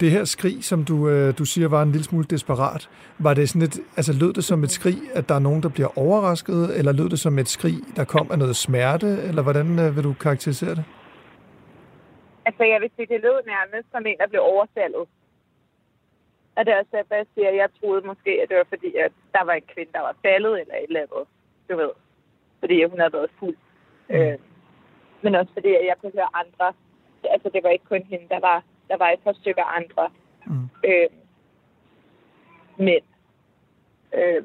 Det 0.00 0.10
her 0.10 0.24
skrig, 0.24 0.64
som 0.64 0.84
du, 0.84 1.08
øh, 1.08 1.38
du 1.38 1.44
siger 1.44 1.68
var 1.68 1.82
en 1.82 1.92
lille 1.92 2.04
smule 2.04 2.24
desperat, 2.24 2.90
var 3.18 3.34
det 3.34 3.48
sådan 3.48 3.62
et, 3.62 3.80
altså 3.96 4.12
lød 4.12 4.32
det 4.32 4.44
som 4.44 4.64
et 4.64 4.70
skrig, 4.70 4.98
at 5.14 5.28
der 5.28 5.34
er 5.34 5.38
nogen, 5.38 5.62
der 5.62 5.68
bliver 5.68 5.98
overrasket, 5.98 6.78
eller 6.78 6.92
lød 6.92 7.08
det 7.08 7.18
som 7.18 7.38
et 7.38 7.48
skrig, 7.48 7.74
der 7.96 8.04
kom 8.04 8.30
af 8.30 8.38
noget 8.38 8.56
smerte, 8.56 9.06
eller 9.06 9.42
hvordan 9.42 9.78
øh, 9.78 9.96
vil 9.96 10.04
du 10.04 10.12
karakterisere 10.12 10.74
det? 10.74 10.84
Altså, 12.48 12.64
jeg 12.72 12.80
vil 12.80 12.90
sige, 12.96 13.12
det 13.12 13.20
lød 13.26 13.38
nærmest 13.54 13.88
som 13.92 14.06
en, 14.06 14.18
der 14.18 14.28
blev 14.32 14.42
overfaldet. 14.54 15.04
Og 16.56 16.60
det 16.64 16.70
er 16.72 16.78
også 16.78 16.94
derfor, 16.98 17.14
jeg 17.14 17.26
siger, 17.34 17.48
at 17.48 17.56
jeg 17.62 17.68
troede 17.78 18.06
måske, 18.10 18.32
at 18.42 18.48
det 18.48 18.56
var 18.56 18.68
fordi, 18.74 18.90
at 19.06 19.12
der 19.36 19.44
var 19.48 19.54
en 19.56 19.68
kvinde, 19.74 19.92
der 19.92 20.02
var 20.08 20.14
faldet 20.26 20.54
eller 20.60 20.74
et 20.74 20.88
eller 20.90 21.04
andet. 21.04 21.24
Du 21.68 21.74
ved. 21.82 21.92
Fordi 22.60 22.84
hun 22.84 22.98
havde 22.98 23.12
været 23.12 23.30
fuld. 23.38 23.56
Mm. 24.08 24.14
Øh, 24.14 24.38
men 25.22 25.34
også 25.34 25.52
fordi, 25.52 25.70
at 25.80 25.86
jeg 25.90 25.96
kunne 26.00 26.16
høre 26.18 26.30
andre. 26.42 26.68
Altså, 27.34 27.48
det 27.54 27.60
var 27.64 27.70
ikke 27.70 27.88
kun 27.92 28.02
hende. 28.10 28.26
Der 28.28 28.40
var, 28.40 28.58
der 28.90 28.96
var 28.96 29.08
et 29.10 29.20
par 29.24 29.32
stykker 29.40 29.64
andre. 29.78 30.04
Mm. 30.46 30.68
Øh, 30.88 31.08
men... 32.86 33.00
Øh, 34.18 34.42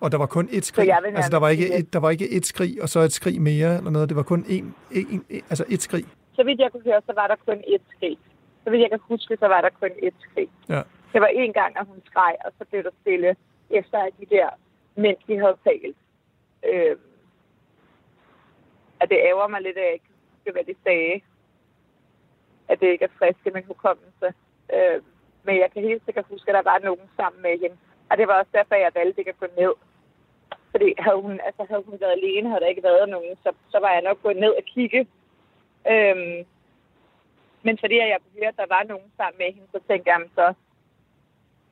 og 0.00 0.12
der 0.12 0.18
var 0.18 0.26
kun 0.26 0.48
et 0.52 0.64
skrig. 0.64 0.92
Altså, 0.92 1.30
der 1.30 1.38
var, 1.38 1.48
ikke 1.48 1.78
et, 1.78 1.92
der 1.92 1.98
var 1.98 2.10
ikke 2.10 2.30
et 2.30 2.46
skrig, 2.46 2.82
og 2.82 2.88
så 2.88 3.00
et 3.00 3.12
skrig 3.12 3.40
mere, 3.42 3.76
eller 3.76 3.90
noget. 3.90 4.08
Det 4.08 4.16
var 4.16 4.22
kun 4.22 4.44
en, 4.48 4.74
en, 4.92 5.24
en, 5.30 5.42
altså 5.50 5.64
et 5.68 5.82
skrig. 5.82 6.04
Så 6.36 6.44
vidt 6.44 6.60
jeg 6.60 6.72
kunne 6.72 6.84
høre, 6.84 7.02
så 7.06 7.12
var 7.14 7.26
der 7.26 7.36
kun 7.46 7.62
et 7.66 7.82
skrig. 7.96 8.18
Så 8.64 8.70
vidt 8.70 8.82
jeg 8.82 8.90
kan 8.90 9.00
huske, 9.02 9.36
så 9.36 9.46
var 9.46 9.60
der 9.60 9.70
kun 9.70 9.90
et 10.02 10.14
skrig. 10.20 10.48
Ja. 10.68 10.82
Det 11.12 11.20
var 11.20 11.26
en 11.26 11.52
gang, 11.52 11.78
at 11.78 11.86
hun 11.86 12.02
skreg, 12.04 12.36
og 12.44 12.52
så 12.58 12.64
blev 12.64 12.82
der 12.82 12.90
stille, 13.00 13.36
efter 13.70 13.98
at 13.98 14.12
de 14.20 14.26
der 14.26 14.48
mænd, 14.96 15.16
de 15.26 15.38
havde 15.38 15.56
talt. 15.64 15.96
Øh, 16.64 16.96
at 19.00 19.08
det 19.10 19.18
ærger 19.28 19.48
mig 19.48 19.62
lidt, 19.62 19.76
at 19.76 19.84
jeg 19.84 19.92
ikke 19.92 20.10
huske, 20.30 20.52
hvad 20.52 20.64
de 20.64 20.74
sagde. 20.84 21.20
At 22.68 22.80
det 22.80 22.88
ikke 22.88 23.04
er 23.04 23.16
frisk 23.18 23.46
i 23.46 23.50
min 23.50 23.64
hukommelse. 23.64 24.28
Øh, 24.74 25.02
men 25.42 25.54
jeg 25.62 25.70
kan 25.72 25.82
helt 25.82 26.04
sikkert 26.04 26.26
huske, 26.30 26.50
at 26.50 26.54
der 26.54 26.70
var 26.70 26.78
nogen 26.78 27.06
sammen 27.16 27.42
med 27.42 27.50
hende. 27.62 27.76
Og 28.10 28.16
det 28.18 28.28
var 28.28 28.38
også 28.38 28.50
derfor, 28.54 28.74
jeg 28.74 28.92
valgte 28.94 29.20
ikke 29.20 29.34
at 29.34 29.42
gå 29.42 29.46
ned. 29.62 29.74
Fordi 30.70 30.94
havde 30.98 31.20
hun, 31.22 31.40
altså, 31.46 31.62
havde 31.70 31.84
hun 31.88 32.00
været 32.00 32.18
alene, 32.18 32.48
havde 32.48 32.60
der 32.60 32.74
ikke 32.74 32.82
været 32.82 33.08
nogen, 33.08 33.36
så, 33.42 33.52
så 33.72 33.78
var 33.78 33.92
jeg 33.92 34.02
nok 34.02 34.22
gået 34.22 34.36
ned 34.36 34.52
og 34.60 34.64
kigge. 34.74 35.06
Øhm, 35.92 36.46
men 37.62 37.78
fordi 37.78 37.96
jeg 37.96 38.18
kunne 38.22 38.40
høre, 38.40 38.48
at 38.48 38.56
der 38.56 38.74
var 38.76 38.82
nogen 38.88 39.10
sammen 39.16 39.38
med 39.38 39.52
hende, 39.54 39.68
så 39.72 39.80
tænkte 39.88 40.10
jeg, 40.10 40.20
så, 40.34 40.54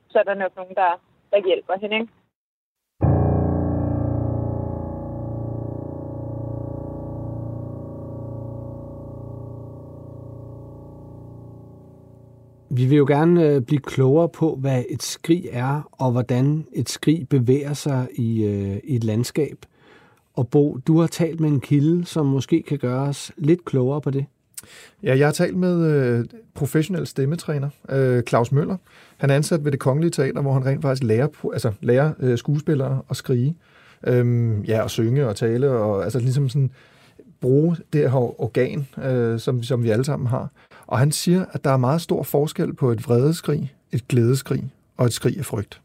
så 0.09 0.19
er 0.19 0.23
der 0.23 0.33
nok 0.33 0.55
nogen, 0.55 0.75
der, 0.75 1.01
der 1.31 1.45
hjælper 1.47 1.77
hende. 1.81 1.95
Ikke? 1.95 2.13
Vi 12.77 12.85
vil 12.85 12.97
jo 12.97 13.05
gerne 13.05 13.43
øh, 13.43 13.61
blive 13.61 13.81
klogere 13.81 14.29
på, 14.29 14.55
hvad 14.55 14.83
et 14.89 15.03
skrig 15.03 15.43
er, 15.51 15.89
og 15.91 16.11
hvordan 16.11 16.65
et 16.73 16.89
skrig 16.89 17.29
bevæger 17.29 17.73
sig 17.73 18.07
i, 18.15 18.45
øh, 18.45 18.77
i 18.83 18.95
et 18.95 19.03
landskab. 19.03 19.57
Og 20.33 20.47
Bo, 20.47 20.77
du 20.87 20.99
har 20.99 21.07
talt 21.07 21.39
med 21.39 21.49
en 21.49 21.59
kilde, 21.59 22.05
som 22.05 22.25
måske 22.25 22.63
kan 22.67 22.77
gøre 22.77 23.01
os 23.01 23.31
lidt 23.37 23.65
klogere 23.65 24.01
på 24.01 24.09
det. 24.09 24.25
Ja, 25.03 25.17
jeg 25.17 25.27
har 25.27 25.31
talt 25.31 25.57
med 25.57 25.85
øh, 25.85 26.25
professionel 26.53 27.07
stemmetræner, 27.07 27.69
øh, 27.89 28.23
Claus 28.23 28.51
Møller. 28.51 28.77
Han 29.17 29.29
er 29.29 29.35
ansat 29.35 29.65
ved 29.65 29.71
det 29.71 29.79
Kongelige 29.79 30.11
Teater, 30.11 30.41
hvor 30.41 30.53
han 30.53 30.65
rent 30.65 30.81
faktisk 30.81 31.03
lærer, 31.03 31.27
altså, 31.53 31.71
lærer 31.81 32.13
øh, 32.19 32.37
skuespillere 32.37 33.01
at 33.09 33.15
skrige. 33.15 33.55
Øhm, 34.07 34.61
ja, 34.61 34.81
og 34.81 34.89
synge 34.89 35.27
og 35.27 35.35
tale, 35.35 35.69
og 35.69 36.03
altså 36.03 36.19
ligesom 36.19 36.49
sådan 36.49 36.71
bruge 37.41 37.77
det 37.93 38.11
her 38.11 38.41
organ, 38.41 38.87
øh, 39.03 39.39
som, 39.39 39.63
som 39.63 39.83
vi 39.83 39.89
alle 39.89 40.05
sammen 40.05 40.27
har. 40.27 40.49
Og 40.87 40.99
han 40.99 41.11
siger, 41.11 41.45
at 41.51 41.63
der 41.63 41.69
er 41.69 41.77
meget 41.77 42.01
stor 42.01 42.23
forskel 42.23 42.73
på 42.73 42.91
et 42.91 43.07
vredeskrig, 43.07 43.73
et 43.91 44.07
glædeskrig 44.07 44.71
og 44.97 45.05
et 45.05 45.13
skrig 45.13 45.37
af 45.37 45.45
frygt. 45.45 45.81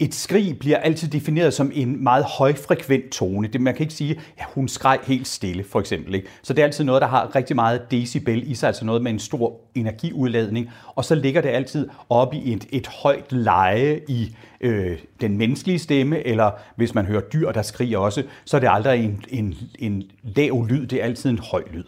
Et 0.00 0.14
skrig 0.14 0.58
bliver 0.58 0.76
altid 0.76 1.08
defineret 1.08 1.54
som 1.54 1.70
en 1.74 2.04
meget 2.04 2.24
højfrekvent 2.24 3.10
tone. 3.10 3.48
Det, 3.48 3.60
man 3.60 3.74
kan 3.74 3.82
ikke 3.82 3.94
sige, 3.94 4.10
at 4.10 4.20
ja, 4.38 4.44
hun 4.54 4.68
skreg 4.68 4.98
helt 5.02 5.26
stille, 5.26 5.64
for 5.64 5.80
eksempel. 5.80 6.14
Ikke? 6.14 6.28
Så 6.42 6.52
det 6.52 6.62
er 6.62 6.66
altid 6.66 6.84
noget, 6.84 7.02
der 7.02 7.08
har 7.08 7.36
rigtig 7.36 7.56
meget 7.56 7.90
decibel 7.90 8.50
i 8.50 8.54
sig, 8.54 8.66
altså 8.66 8.84
noget 8.84 9.02
med 9.02 9.12
en 9.12 9.18
stor 9.18 9.60
energiudladning. 9.74 10.70
Og 10.94 11.04
så 11.04 11.14
ligger 11.14 11.40
det 11.40 11.48
altid 11.48 11.88
oppe 12.08 12.36
i 12.36 12.52
et, 12.52 12.66
et 12.70 12.86
højt 12.86 13.32
leje 13.32 14.00
i 14.08 14.36
øh, 14.60 14.98
den 15.20 15.38
menneskelige 15.38 15.78
stemme, 15.78 16.26
eller 16.26 16.50
hvis 16.76 16.94
man 16.94 17.06
hører 17.06 17.20
dyr, 17.20 17.52
der 17.52 17.62
skriger 17.62 17.98
også, 17.98 18.22
så 18.44 18.56
er 18.56 18.60
det 18.60 18.68
aldrig 18.72 19.04
en, 19.04 19.24
en, 19.28 19.54
en 19.78 20.02
lav 20.22 20.66
lyd, 20.66 20.86
det 20.86 21.00
er 21.00 21.04
altid 21.04 21.30
en 21.30 21.38
høj 21.38 21.62
lyd. 21.72 21.84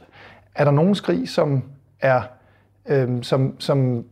Er 0.55 0.65
der 0.65 0.73
nogen 0.73 0.95
skrig, 0.95 1.29
som 1.29 1.63
er 2.01 2.23
øh, 2.89 3.09
som, 3.23 3.55
som 3.59 4.05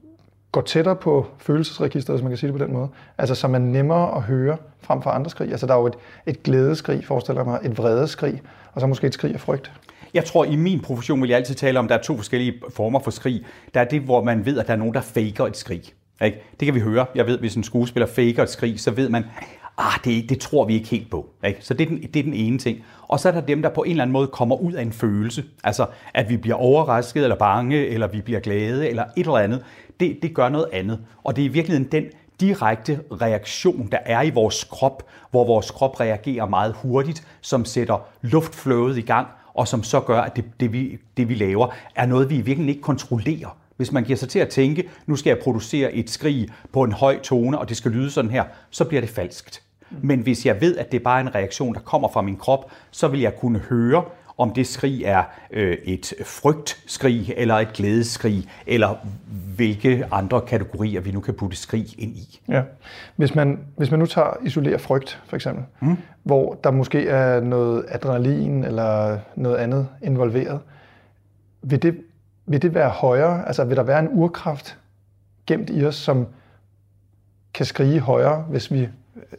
går 0.58 0.62
tættere 0.62 0.96
på 0.96 1.26
følelsesregisteret, 1.38 2.18
hvis 2.18 2.22
man 2.22 2.30
kan 2.30 2.38
sige 2.38 2.52
det 2.52 2.58
på 2.58 2.64
den 2.64 2.72
måde. 2.72 2.88
Altså, 3.18 3.34
som 3.34 3.54
er 3.54 3.58
nemmere 3.58 4.16
at 4.16 4.22
høre 4.22 4.56
frem 4.80 5.02
for 5.02 5.10
andre 5.10 5.30
skrig. 5.30 5.50
Altså, 5.50 5.66
der 5.66 5.74
er 5.74 5.78
jo 5.78 5.86
et, 5.86 5.94
et 6.26 6.42
glædeskrig, 6.42 7.04
forestiller 7.04 7.44
mig, 7.44 7.60
et 7.64 7.78
vredeskrig, 7.78 8.42
og 8.72 8.80
så 8.80 8.86
måske 8.86 9.06
et 9.06 9.14
skrig 9.14 9.34
af 9.34 9.40
frygt. 9.40 9.72
Jeg 10.14 10.24
tror, 10.24 10.44
i 10.44 10.56
min 10.56 10.80
profession 10.80 11.22
vil 11.22 11.28
jeg 11.28 11.36
altid 11.36 11.54
tale 11.54 11.78
om, 11.78 11.84
at 11.84 11.88
der 11.88 11.98
er 11.98 12.02
to 12.02 12.16
forskellige 12.16 12.54
former 12.74 13.00
for 13.00 13.10
skrig. 13.10 13.44
Der 13.74 13.80
er 13.80 13.84
det, 13.84 14.00
hvor 14.00 14.24
man 14.24 14.46
ved, 14.46 14.58
at 14.58 14.66
der 14.66 14.72
er 14.72 14.76
nogen, 14.76 14.94
der 14.94 15.00
faker 15.00 15.46
et 15.46 15.56
skrig. 15.56 15.82
Ikke? 16.24 16.42
Det 16.60 16.66
kan 16.66 16.74
vi 16.74 16.80
høre. 16.80 17.06
Jeg 17.14 17.26
ved, 17.26 17.38
hvis 17.38 17.54
en 17.54 17.64
skuespiller 17.64 18.06
faker 18.06 18.42
et 18.42 18.50
skrig, 18.50 18.80
så 18.80 18.90
ved 18.90 19.08
man, 19.08 19.24
ah, 19.78 19.98
det, 20.04 20.30
det 20.30 20.40
tror 20.40 20.64
vi 20.64 20.74
ikke 20.74 20.88
helt 20.88 21.10
på. 21.10 21.28
Ikke? 21.44 21.58
Så 21.60 21.74
det 21.74 21.84
er, 21.84 21.88
den, 21.88 22.02
det 22.02 22.16
er 22.16 22.22
den 22.22 22.34
ene 22.34 22.58
ting. 22.58 22.78
Og 23.08 23.20
så 23.20 23.28
er 23.28 23.32
der 23.32 23.40
dem, 23.40 23.62
der 23.62 23.68
på 23.68 23.82
en 23.82 23.90
eller 23.90 24.02
anden 24.02 24.12
måde 24.12 24.26
kommer 24.26 24.56
ud 24.56 24.72
af 24.72 24.82
en 24.82 24.92
følelse. 24.92 25.44
Altså, 25.64 25.86
at 26.14 26.28
vi 26.28 26.36
bliver 26.36 26.56
overrasket, 26.56 27.22
eller 27.22 27.36
bange, 27.36 27.86
eller 27.86 28.06
vi 28.06 28.20
bliver 28.20 28.40
glade, 28.40 28.88
eller 28.88 29.04
et 29.16 29.26
eller 29.26 29.38
andet. 29.38 29.62
Det, 30.00 30.18
det 30.22 30.34
gør 30.34 30.48
noget 30.48 30.68
andet. 30.72 31.00
Og 31.24 31.36
det 31.36 31.42
er 31.42 31.46
i 31.46 31.52
virkeligheden 31.52 31.92
den 31.92 32.04
direkte 32.40 33.00
reaktion, 33.12 33.88
der 33.92 33.98
er 34.04 34.22
i 34.22 34.30
vores 34.30 34.64
krop, 34.64 35.02
hvor 35.30 35.44
vores 35.46 35.70
krop 35.70 36.00
reagerer 36.00 36.46
meget 36.46 36.74
hurtigt, 36.76 37.26
som 37.40 37.64
sætter 37.64 38.08
luftflowet 38.22 38.98
i 38.98 39.00
gang, 39.00 39.26
og 39.54 39.68
som 39.68 39.82
så 39.82 40.00
gør, 40.00 40.20
at 40.20 40.36
det, 40.36 40.44
det, 40.60 40.72
vi, 40.72 40.98
det 41.16 41.28
vi 41.28 41.34
laver, 41.34 41.74
er 41.94 42.06
noget, 42.06 42.30
vi 42.30 42.34
i 42.34 42.38
virkeligheden 42.38 42.68
ikke 42.68 42.82
kontrollerer. 42.82 43.56
Hvis 43.76 43.92
man 43.92 44.04
giver 44.04 44.16
sig 44.16 44.28
til 44.28 44.38
at 44.38 44.48
tænke, 44.48 44.88
nu 45.06 45.16
skal 45.16 45.30
jeg 45.30 45.38
producere 45.38 45.92
et 45.92 46.10
skrig 46.10 46.48
på 46.72 46.82
en 46.82 46.92
høj 46.92 47.20
tone, 47.20 47.58
og 47.58 47.68
det 47.68 47.76
skal 47.76 47.90
lyde 47.90 48.10
sådan 48.10 48.30
her, 48.30 48.44
så 48.70 48.84
bliver 48.84 49.00
det 49.00 49.10
falskt. 49.10 49.62
Men 50.02 50.20
hvis 50.20 50.46
jeg 50.46 50.60
ved, 50.60 50.76
at 50.76 50.92
det 50.92 51.00
er 51.00 51.04
bare 51.04 51.20
en 51.20 51.34
reaktion, 51.34 51.74
der 51.74 51.80
kommer 51.80 52.08
fra 52.08 52.22
min 52.22 52.36
krop, 52.36 52.70
så 52.90 53.08
vil 53.08 53.20
jeg 53.20 53.36
kunne 53.36 53.58
høre, 53.58 54.04
om 54.38 54.52
det 54.52 54.66
skrig 54.66 55.04
er 55.04 55.22
øh, 55.50 55.76
et 55.84 56.14
frygtskrig, 56.24 57.34
eller 57.36 57.54
et 57.54 57.72
glædeskrig, 57.72 58.48
eller 58.66 58.94
hvilke 59.56 60.06
andre 60.10 60.40
kategorier 60.40 61.00
vi 61.00 61.10
nu 61.10 61.20
kan 61.20 61.34
putte 61.34 61.56
skrig 61.56 62.00
ind 62.00 62.16
i. 62.16 62.40
Ja. 62.48 62.62
Hvis 63.16 63.34
man, 63.34 63.60
hvis 63.76 63.90
man 63.90 64.00
nu 64.00 64.06
tager 64.06 64.36
isolerer 64.42 64.78
frygt, 64.78 65.22
for 65.26 65.36
eksempel, 65.36 65.64
mm. 65.80 65.96
hvor 66.22 66.58
der 66.64 66.70
måske 66.70 67.08
er 67.08 67.40
noget 67.40 67.84
adrenalin 67.88 68.64
eller 68.64 69.18
noget 69.36 69.56
andet 69.56 69.88
involveret, 70.02 70.60
vil 71.62 71.82
det, 71.82 72.00
vil 72.46 72.62
det 72.62 72.74
være 72.74 72.88
højere? 72.88 73.46
Altså 73.46 73.64
vil 73.64 73.76
der 73.76 73.82
være 73.82 73.98
en 73.98 74.08
urkraft 74.12 74.78
gemt 75.46 75.70
i 75.70 75.84
os, 75.84 75.96
som 75.96 76.26
kan 77.54 77.66
skrige 77.66 78.00
højere, 78.00 78.42
hvis 78.42 78.72
vi 78.72 78.88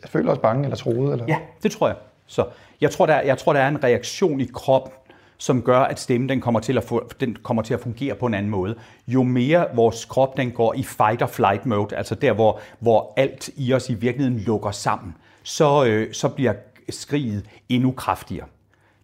føler 0.06 0.32
os 0.32 0.38
bange 0.38 0.64
eller 0.64 0.78
troede? 0.78 1.12
Eller? 1.12 1.26
Ja, 1.28 1.38
det 1.64 1.72
tror 1.72 1.88
jeg. 1.88 1.96
Så 2.30 2.46
jeg 2.82 2.92
tror, 2.92 3.06
der, 3.06 3.22
jeg 3.22 3.38
tror, 3.38 3.54
der 3.54 3.60
er 3.60 3.68
en 3.68 3.84
reaktion 3.84 4.42
i 4.42 4.50
kroppen, 4.54 4.92
som 5.38 5.62
gør, 5.62 5.80
at 5.80 6.00
stemmen 6.00 6.30
den 6.30 6.42
kommer, 6.42 6.60
til 6.60 6.78
at 6.78 6.84
få, 6.84 7.10
den 7.20 7.38
kommer 7.44 7.64
til 7.64 7.74
at 7.74 7.80
fungere 7.80 8.16
på 8.16 8.26
en 8.26 8.34
anden 8.34 8.50
måde. 8.52 8.76
Jo 9.08 9.24
mere 9.24 9.66
vores 9.76 10.06
krop 10.06 10.38
den 10.38 10.52
går 10.52 10.74
i 10.74 10.84
fight 10.84 11.22
or 11.22 11.28
flight 11.28 11.66
mode, 11.66 11.96
altså 11.96 12.16
der, 12.16 12.34
hvor, 12.34 12.60
hvor 12.80 13.14
alt 13.18 13.50
i 13.56 13.74
os 13.74 13.90
i 13.90 13.94
virkeligheden 13.94 14.40
lukker 14.40 14.72
sammen, 14.72 15.16
så, 15.44 15.86
øh, 15.86 16.14
så 16.14 16.30
bliver 16.30 16.54
skriget 16.90 17.46
endnu 17.70 17.92
kraftigere 17.92 18.46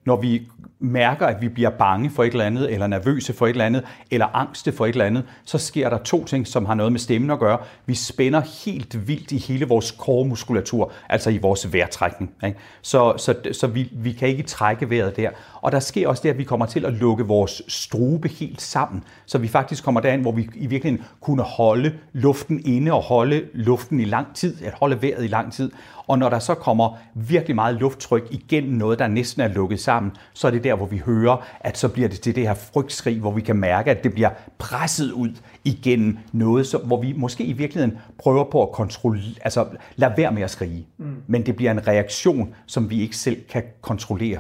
når 0.06 0.16
vi 0.16 0.48
mærker, 0.80 1.28
at 1.28 1.42
vi 1.42 1.50
bliver 1.50 1.70
bange 1.70 2.10
for 2.10 2.24
et 2.24 2.32
eller 2.32 2.46
andet, 2.46 2.74
eller 2.74 2.88
nervøse 2.88 3.34
for 3.34 3.46
et 3.46 3.50
eller 3.50 3.66
andet, 3.66 3.84
eller 4.12 4.36
angste 4.36 4.72
for 4.72 4.86
et 4.86 4.90
eller 4.90 5.06
andet, 5.06 5.24
så 5.46 5.58
sker 5.58 5.90
der 5.90 5.98
to 5.98 6.26
ting, 6.26 6.48
som 6.48 6.66
har 6.66 6.74
noget 6.74 6.92
med 6.92 7.00
stemmen 7.00 7.32
at 7.32 7.40
gøre. 7.40 7.58
Vi 7.86 7.96
spænder 7.96 8.42
helt 8.66 9.08
vildt 9.08 9.32
i 9.32 9.38
hele 9.38 9.68
vores 9.68 9.92
kormuskulatur, 9.92 10.92
altså 11.10 11.30
i 11.30 11.38
vores 11.38 11.74
vejrtrækning. 11.74 12.32
Ikke? 12.46 12.60
Så, 12.82 13.14
så, 13.18 13.36
så 13.52 13.68
vi, 13.68 13.90
vi 13.94 14.12
kan 14.12 14.28
ikke 14.28 14.44
trække 14.44 14.90
vejret 14.90 15.18
der. 15.18 15.30
Og 15.62 15.72
der 15.72 15.80
sker 15.80 16.08
også 16.08 16.24
det, 16.24 16.30
at 16.30 16.38
vi 16.38 16.44
kommer 16.44 16.66
til 16.66 16.86
at 16.86 16.94
lukke 16.94 17.24
vores 17.24 17.62
strube 17.68 18.28
helt 18.28 18.62
sammen, 18.62 19.04
så 19.26 19.38
vi 19.38 19.48
faktisk 19.48 19.84
kommer 19.84 20.02
derhen, 20.02 20.22
hvor 20.22 20.32
vi 20.32 20.50
i 20.56 20.68
virkeligheden 20.68 21.06
kunne 21.22 21.44
holde 21.44 21.94
luften 22.14 22.62
inde 22.66 22.94
og 22.94 23.02
holde 23.02 23.44
luften 23.54 24.00
i 24.00 24.06
lang 24.06 24.36
tid, 24.36 24.66
at 24.66 24.74
holde 24.74 25.02
vejret 25.02 25.24
i 25.24 25.28
lang 25.28 25.54
tid. 25.54 25.72
Og 26.08 26.20
når 26.20 26.30
der 26.30 26.40
så 26.40 26.56
kommer 26.56 26.98
virkelig 27.14 27.56
meget 27.56 27.76
lufttryk 27.76 28.28
igennem 28.32 28.74
noget, 28.74 29.00
der 29.00 29.08
næsten 29.08 29.42
er 29.42 29.48
lukket 29.48 29.80
sammen, 29.80 30.12
så 30.34 30.48
er 30.48 30.52
det 30.52 30.64
der, 30.64 30.76
hvor 30.76 30.86
vi 30.86 30.98
hører, 30.98 31.46
at 31.60 31.78
så 31.78 31.90
bliver 31.90 32.10
det 32.10 32.22
til 32.22 32.36
det 32.36 32.48
her 32.48 32.54
frygtskrig, 32.54 33.20
hvor 33.20 33.32
vi 33.32 33.42
kan 33.42 33.56
mærke, 33.56 33.92
at 33.92 34.04
det 34.04 34.14
bliver 34.14 34.30
presset 34.58 35.12
ud 35.12 35.30
igennem 35.64 36.18
noget, 36.32 36.68
så, 36.68 36.78
hvor 36.78 37.02
vi 37.02 37.14
måske 37.18 37.44
i 37.44 37.54
virkeligheden 37.54 37.98
prøver 38.18 38.44
på 38.44 38.62
at 38.62 38.72
kontrollere, 38.72 39.34
altså 39.42 39.66
lade 39.96 40.14
være 40.18 40.32
med 40.32 40.42
at 40.42 40.50
skrige. 40.50 40.88
Mm. 40.98 41.16
Men 41.28 41.46
det 41.46 41.56
bliver 41.56 41.72
en 41.72 41.88
reaktion, 41.88 42.56
som 42.66 42.90
vi 42.90 43.02
ikke 43.02 43.18
selv 43.18 43.42
kan 43.50 43.64
kontrollere. 43.82 44.40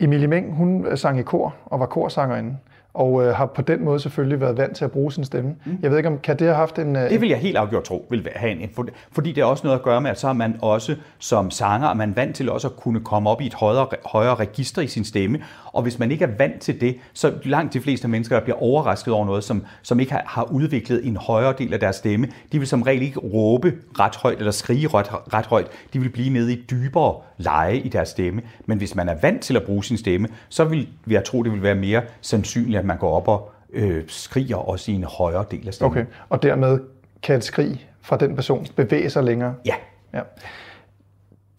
Emilie 0.00 0.26
Meng, 0.26 0.54
hun 0.54 0.96
sang 0.96 1.18
i 1.18 1.22
kor 1.22 1.54
og 1.64 1.80
var 1.80 1.86
korsangerinde. 1.86 2.56
Og 2.94 3.24
øh, 3.24 3.34
har 3.34 3.46
på 3.46 3.62
den 3.62 3.84
måde 3.84 4.00
selvfølgelig 4.00 4.40
været 4.40 4.56
vant 4.56 4.76
til 4.76 4.84
at 4.84 4.92
bruge 4.92 5.12
sin 5.12 5.24
stemme. 5.24 5.54
Mm. 5.64 5.78
Jeg 5.82 5.90
ved 5.90 5.98
ikke, 5.98 6.08
om 6.08 6.18
kan 6.18 6.38
det 6.38 6.46
have 6.46 6.56
haft 6.56 6.78
en... 6.78 6.96
Øh, 6.96 7.10
det 7.10 7.20
vil 7.20 7.28
jeg 7.28 7.38
helt 7.38 7.56
afgjort 7.56 7.84
tro, 7.84 8.06
vil 8.10 8.28
have 8.36 8.52
en, 8.52 8.70
fordi 9.12 9.32
det 9.32 9.40
er 9.40 9.44
også 9.44 9.66
noget 9.66 9.78
at 9.78 9.84
gøre 9.84 10.00
med, 10.00 10.10
at 10.10 10.20
så 10.20 10.28
er 10.28 10.32
man 10.32 10.56
også 10.62 10.96
som 11.18 11.50
sanger, 11.50 11.88
er 11.88 11.94
man 11.94 12.16
vant 12.16 12.36
til 12.36 12.50
også 12.50 12.68
at 12.68 12.76
kunne 12.76 13.00
komme 13.00 13.30
op 13.30 13.40
i 13.40 13.46
et 13.46 13.54
højere, 13.54 13.86
højere 14.06 14.34
register 14.34 14.82
i 14.82 14.86
sin 14.86 15.04
stemme, 15.04 15.42
og 15.72 15.82
hvis 15.82 15.98
man 15.98 16.10
ikke 16.10 16.24
er 16.24 16.30
vant 16.38 16.60
til 16.60 16.80
det, 16.80 16.96
så 17.12 17.32
langt 17.44 17.74
de 17.74 17.80
fleste 17.80 18.08
mennesker, 18.08 18.36
der 18.36 18.44
bliver 18.44 18.62
overrasket 18.62 19.14
over 19.14 19.26
noget, 19.26 19.44
som, 19.44 19.64
som 19.82 20.00
ikke 20.00 20.12
har, 20.12 20.22
har 20.26 20.52
udviklet 20.52 21.06
en 21.06 21.16
højere 21.16 21.54
del 21.58 21.72
af 21.74 21.80
deres 21.80 21.96
stemme, 21.96 22.28
de 22.52 22.58
vil 22.58 22.68
som 22.68 22.82
regel 22.82 23.02
ikke 23.02 23.20
råbe 23.20 23.74
ret 24.00 24.16
højt 24.16 24.38
eller 24.38 24.52
skrige 24.52 24.88
ret, 24.88 25.34
ret 25.34 25.46
højt, 25.46 25.66
de 25.92 26.00
vil 26.00 26.08
blive 26.08 26.30
nede 26.30 26.52
i 26.52 26.64
dybere 26.70 27.14
leje 27.42 27.76
i 27.76 27.88
deres 27.88 28.08
stemme. 28.08 28.42
Men 28.66 28.78
hvis 28.78 28.94
man 28.94 29.08
er 29.08 29.14
vant 29.22 29.42
til 29.42 29.56
at 29.56 29.62
bruge 29.62 29.84
sin 29.84 29.96
stemme, 29.96 30.28
så 30.48 30.64
vil, 30.64 30.88
vil 31.04 31.14
jeg 31.14 31.24
tro, 31.24 31.42
det 31.42 31.52
vil 31.52 31.62
være 31.62 31.74
mere 31.74 32.02
sandsynligt, 32.20 32.78
at 32.78 32.84
man 32.84 32.98
går 32.98 33.16
op 33.16 33.28
og 33.28 33.52
øh, 33.72 34.02
skriger 34.06 34.56
også 34.56 34.90
i 34.90 34.94
en 34.94 35.04
højere 35.04 35.44
del 35.50 35.68
af 35.68 35.74
stemmen. 35.74 35.98
Okay, 35.98 36.06
og 36.28 36.42
dermed 36.42 36.80
kan 37.22 37.36
et 37.36 37.44
skrig 37.44 37.88
fra 38.00 38.16
den 38.16 38.34
person 38.34 38.66
bevæge 38.76 39.10
sig 39.10 39.24
længere? 39.24 39.54
Ja. 39.66 39.74
ja. 40.14 40.20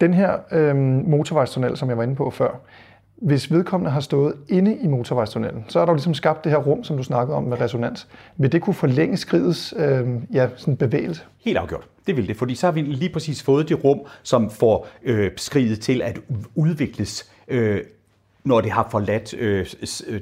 Den 0.01 0.13
her 0.13 0.37
øh, 0.51 0.75
motorvejstunnel, 0.75 1.77
som 1.77 1.89
jeg 1.89 1.97
var 1.97 2.03
inde 2.03 2.15
på 2.15 2.29
før, 2.29 2.59
hvis 3.15 3.51
vedkommende 3.51 3.91
har 3.91 3.99
stået 3.99 4.33
inde 4.49 4.77
i 4.77 4.87
motorvejstunnelen, 4.87 5.65
så 5.67 5.79
er 5.79 5.85
der 5.85 5.91
jo 5.91 5.95
ligesom 5.95 6.13
skabt 6.13 6.43
det 6.43 6.51
her 6.51 6.59
rum, 6.59 6.83
som 6.83 6.97
du 6.97 7.03
snakkede 7.03 7.37
om 7.37 7.43
med 7.43 7.61
resonans. 7.61 8.07
Vil 8.37 8.51
det 8.51 8.61
kunne 8.61 8.73
forlænge 8.73 9.17
skridets 9.17 9.73
øh, 9.77 10.07
ja, 10.33 10.47
sådan 10.55 10.77
bevægelse? 10.77 11.23
Helt 11.39 11.57
afgjort. 11.57 11.87
Det 12.07 12.17
vil 12.17 12.27
det, 12.27 12.37
fordi 12.37 12.55
så 12.55 12.67
har 12.67 12.71
vi 12.71 12.81
lige 12.81 13.09
præcis 13.13 13.43
fået 13.43 13.69
det 13.69 13.83
rum, 13.83 13.99
som 14.23 14.49
får 14.49 14.87
øh, 15.03 15.31
skridet 15.37 15.79
til 15.79 16.01
at 16.01 16.19
udvikles, 16.55 17.31
øh, 17.47 17.81
når 18.43 18.61
det 18.61 18.71
har 18.71 18.87
forladt 18.91 19.33
øh, 19.33 19.65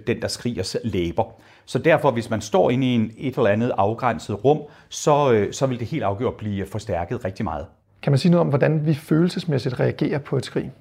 den, 0.08 0.22
der 0.22 0.28
skriger 0.28 0.78
læber. 0.84 1.24
Så 1.66 1.80
derfor, 1.80 2.12
hvis 2.12 2.30
man 2.30 2.42
står 2.42 2.70
inde 2.70 2.88
i 2.88 2.90
en, 2.96 3.12
et 3.18 3.36
eller 3.36 3.50
andet 3.50 3.72
afgrænset 3.78 4.46
rum, 4.46 4.60
så, 4.90 5.32
øh, 5.32 5.54
så 5.54 5.68
vil 5.68 5.80
det 5.80 5.88
helt 5.88 6.04
afgjort 6.04 6.36
blive 6.36 6.66
forstærket 6.66 7.26
rigtig 7.26 7.44
meget. 7.44 7.66
Kan 8.02 8.12
man 8.12 8.18
sige 8.20 8.32
noget 8.32 8.42
om, 8.42 8.48
hvordan 8.48 8.86
vi 8.86 8.94
følelsesmæssigt 8.94 9.80
reagerer 9.80 10.20
på 10.20 10.38
et 10.38 10.46
skrig? 10.46 10.72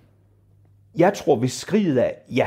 Jeg 0.97 1.14
tror, 1.14 1.37
hvis 1.37 1.52
skriget 1.52 2.07
er, 2.07 2.11
ja, 2.35 2.47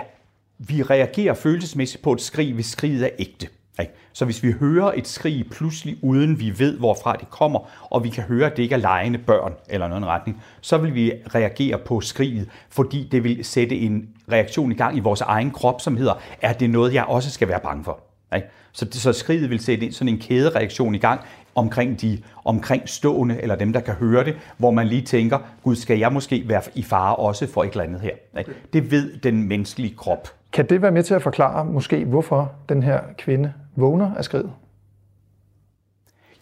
vi 0.57 0.83
reagerer 0.83 1.33
følelsesmæssigt 1.33 2.03
på 2.03 2.11
et 2.13 2.21
skrig, 2.21 2.53
hvis 2.53 2.65
skriget 2.65 3.03
er 3.03 3.09
ægte. 3.19 3.47
Ikke? 3.79 3.91
Så 4.13 4.25
hvis 4.25 4.43
vi 4.43 4.51
hører 4.59 4.91
et 4.95 5.07
skrig 5.07 5.45
pludselig, 5.51 5.97
uden 6.01 6.39
vi 6.39 6.59
ved, 6.59 6.77
hvorfra 6.77 7.15
det 7.15 7.29
kommer, 7.29 7.59
og 7.89 8.03
vi 8.03 8.09
kan 8.09 8.23
høre, 8.23 8.45
at 8.45 8.57
det 8.57 8.63
ikke 8.63 8.75
er 8.75 8.79
lejende 8.79 9.19
børn 9.19 9.53
eller 9.69 9.87
noget 9.87 10.05
retning, 10.05 10.43
så 10.61 10.77
vil 10.77 10.95
vi 10.95 11.11
reagere 11.35 11.77
på 11.77 12.01
skriget, 12.01 12.49
fordi 12.69 13.07
det 13.11 13.23
vil 13.23 13.45
sætte 13.45 13.75
en 13.75 14.09
reaktion 14.31 14.71
i 14.71 14.75
gang 14.75 14.97
i 14.97 14.99
vores 14.99 15.21
egen 15.21 15.51
krop, 15.51 15.81
som 15.81 15.97
hedder, 15.97 16.13
er 16.41 16.53
det 16.53 16.69
noget, 16.69 16.93
jeg 16.93 17.03
også 17.03 17.29
skal 17.29 17.47
være 17.47 17.59
bange 17.59 17.83
for? 17.83 17.99
Ikke? 18.35 18.47
Så, 18.71 18.87
så 18.91 19.13
skriget 19.13 19.49
vil 19.49 19.59
sætte 19.59 19.91
sådan 19.91 20.13
en 20.13 20.19
kædereaktion 20.19 20.95
i 20.95 20.97
gang 20.97 21.21
omkring 21.55 22.01
de 22.01 22.21
omkringstående, 22.45 23.41
eller 23.41 23.55
dem, 23.55 23.73
der 23.73 23.79
kan 23.79 23.93
høre 23.93 24.25
det, 24.25 24.35
hvor 24.57 24.71
man 24.71 24.87
lige 24.87 25.01
tænker, 25.01 25.37
gud, 25.63 25.75
skal 25.75 25.99
jeg 25.99 26.13
måske 26.13 26.43
være 26.47 26.61
i 26.75 26.83
fare 26.83 27.15
også 27.15 27.47
for 27.47 27.63
et 27.63 27.71
eller 27.71 27.83
andet 27.83 28.01
her? 28.01 28.39
Ikke? 28.39 28.51
Det 28.73 28.91
ved 28.91 29.19
den 29.19 29.47
menneskelige 29.47 29.95
krop. 29.95 30.27
Kan 30.53 30.69
det 30.69 30.81
være 30.81 30.91
med 30.91 31.03
til 31.03 31.13
at 31.13 31.21
forklare 31.21 31.65
måske, 31.65 32.05
hvorfor 32.05 32.51
den 32.69 32.83
her 32.83 32.99
kvinde 33.17 33.53
vågner 33.75 34.15
af 34.15 34.23
skridet? 34.23 34.51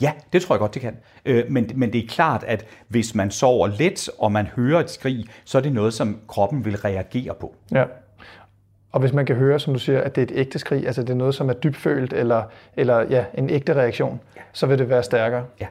Ja, 0.02 0.12
det 0.34 0.42
tror 0.42 0.56
jeg 0.56 0.60
godt, 0.60 0.74
det 0.74 0.82
kan. 0.82 0.98
Øh, 1.26 1.44
men, 1.50 1.72
men 1.76 1.94
det 1.94 2.04
er 2.04 2.08
klart, 2.08 2.44
at 2.44 2.66
hvis 2.88 3.16
man 3.16 3.32
sover 3.32 3.68
let, 3.68 4.10
og 4.20 4.32
man 4.32 4.46
hører 4.46 4.80
et 4.80 4.90
skrig, 4.90 5.26
så 5.46 5.58
er 5.58 5.62
det 5.62 5.74
noget, 5.74 5.94
som 5.94 6.20
kroppen 6.28 6.66
vil 6.66 6.78
reagere 6.78 7.34
på. 7.34 7.56
Ja. 7.72 7.86
Og 8.92 9.00
hvis 9.00 9.14
man 9.14 9.26
kan 9.26 9.36
høre, 9.36 9.60
som 9.60 9.74
du 9.74 9.80
siger, 9.80 10.02
at 10.02 10.16
det 10.16 10.22
er 10.22 10.36
et 10.36 10.40
ægte 10.40 10.60
skrig, 10.60 10.86
altså 10.86 11.02
det 11.02 11.10
er 11.10 11.16
noget, 11.16 11.36
som 11.36 11.50
er 11.50 11.54
dybfølt, 11.54 12.14
eller, 12.14 12.44
eller 12.78 13.02
ja, 13.02 13.26
en 13.34 13.50
ægte 13.50 13.74
reaktion, 13.74 14.20
ja. 14.36 14.42
så 14.54 14.68
vil 14.68 14.80
det 14.80 14.90
være 14.90 15.04
stærkere. 15.04 15.46
Ja. 15.60 15.68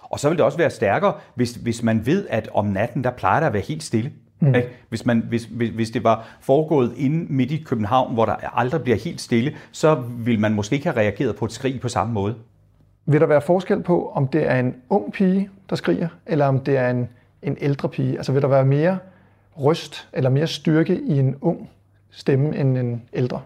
Og 0.00 0.20
så 0.20 0.28
vil 0.28 0.38
det 0.38 0.44
også 0.44 0.58
være 0.58 0.70
stærkere, 0.70 1.14
hvis, 1.34 1.52
hvis 1.52 1.82
man 1.82 2.06
ved, 2.06 2.26
at 2.30 2.48
om 2.54 2.66
natten, 2.66 3.04
der 3.04 3.10
plejer 3.10 3.40
der 3.40 3.46
at 3.46 3.52
være 3.52 3.62
helt 3.62 3.82
stille. 3.82 4.12
Mm. 4.40 4.54
Hvis, 4.88 5.06
man, 5.06 5.24
hvis, 5.28 5.44
hvis, 5.44 5.70
hvis 5.70 5.90
det 5.90 6.04
var 6.04 6.28
foregået 6.40 6.92
inde 6.96 7.32
midt 7.32 7.50
i 7.50 7.62
København, 7.66 8.14
hvor 8.14 8.24
der 8.24 8.58
aldrig 8.58 8.82
bliver 8.82 8.98
helt 8.98 9.20
stille, 9.20 9.56
så 9.72 10.02
vil 10.18 10.40
man 10.40 10.54
måske 10.54 10.74
ikke 10.74 10.86
have 10.86 10.96
reageret 10.96 11.36
på 11.36 11.44
et 11.44 11.52
skrig 11.52 11.80
på 11.80 11.88
samme 11.88 12.12
måde. 12.12 12.34
Vil 13.06 13.20
der 13.20 13.26
være 13.26 13.40
forskel 13.40 13.82
på, 13.82 14.12
om 14.14 14.28
det 14.28 14.50
er 14.50 14.60
en 14.60 14.74
ung 14.88 15.12
pige, 15.12 15.50
der 15.70 15.76
skriger, 15.76 16.08
eller 16.26 16.46
om 16.46 16.60
det 16.60 16.76
er 16.76 16.90
en, 16.90 17.08
en 17.42 17.56
ældre 17.60 17.88
pige? 17.88 18.16
Altså 18.16 18.32
vil 18.32 18.42
der 18.42 18.48
være 18.48 18.64
mere 18.64 18.98
røst 19.52 20.08
eller 20.12 20.30
mere 20.30 20.46
styrke 20.46 21.00
i 21.00 21.18
en 21.18 21.36
ung 21.40 21.70
stemme 22.10 22.56
end 22.56 22.78
en 22.78 23.02
ældre? 23.12 23.40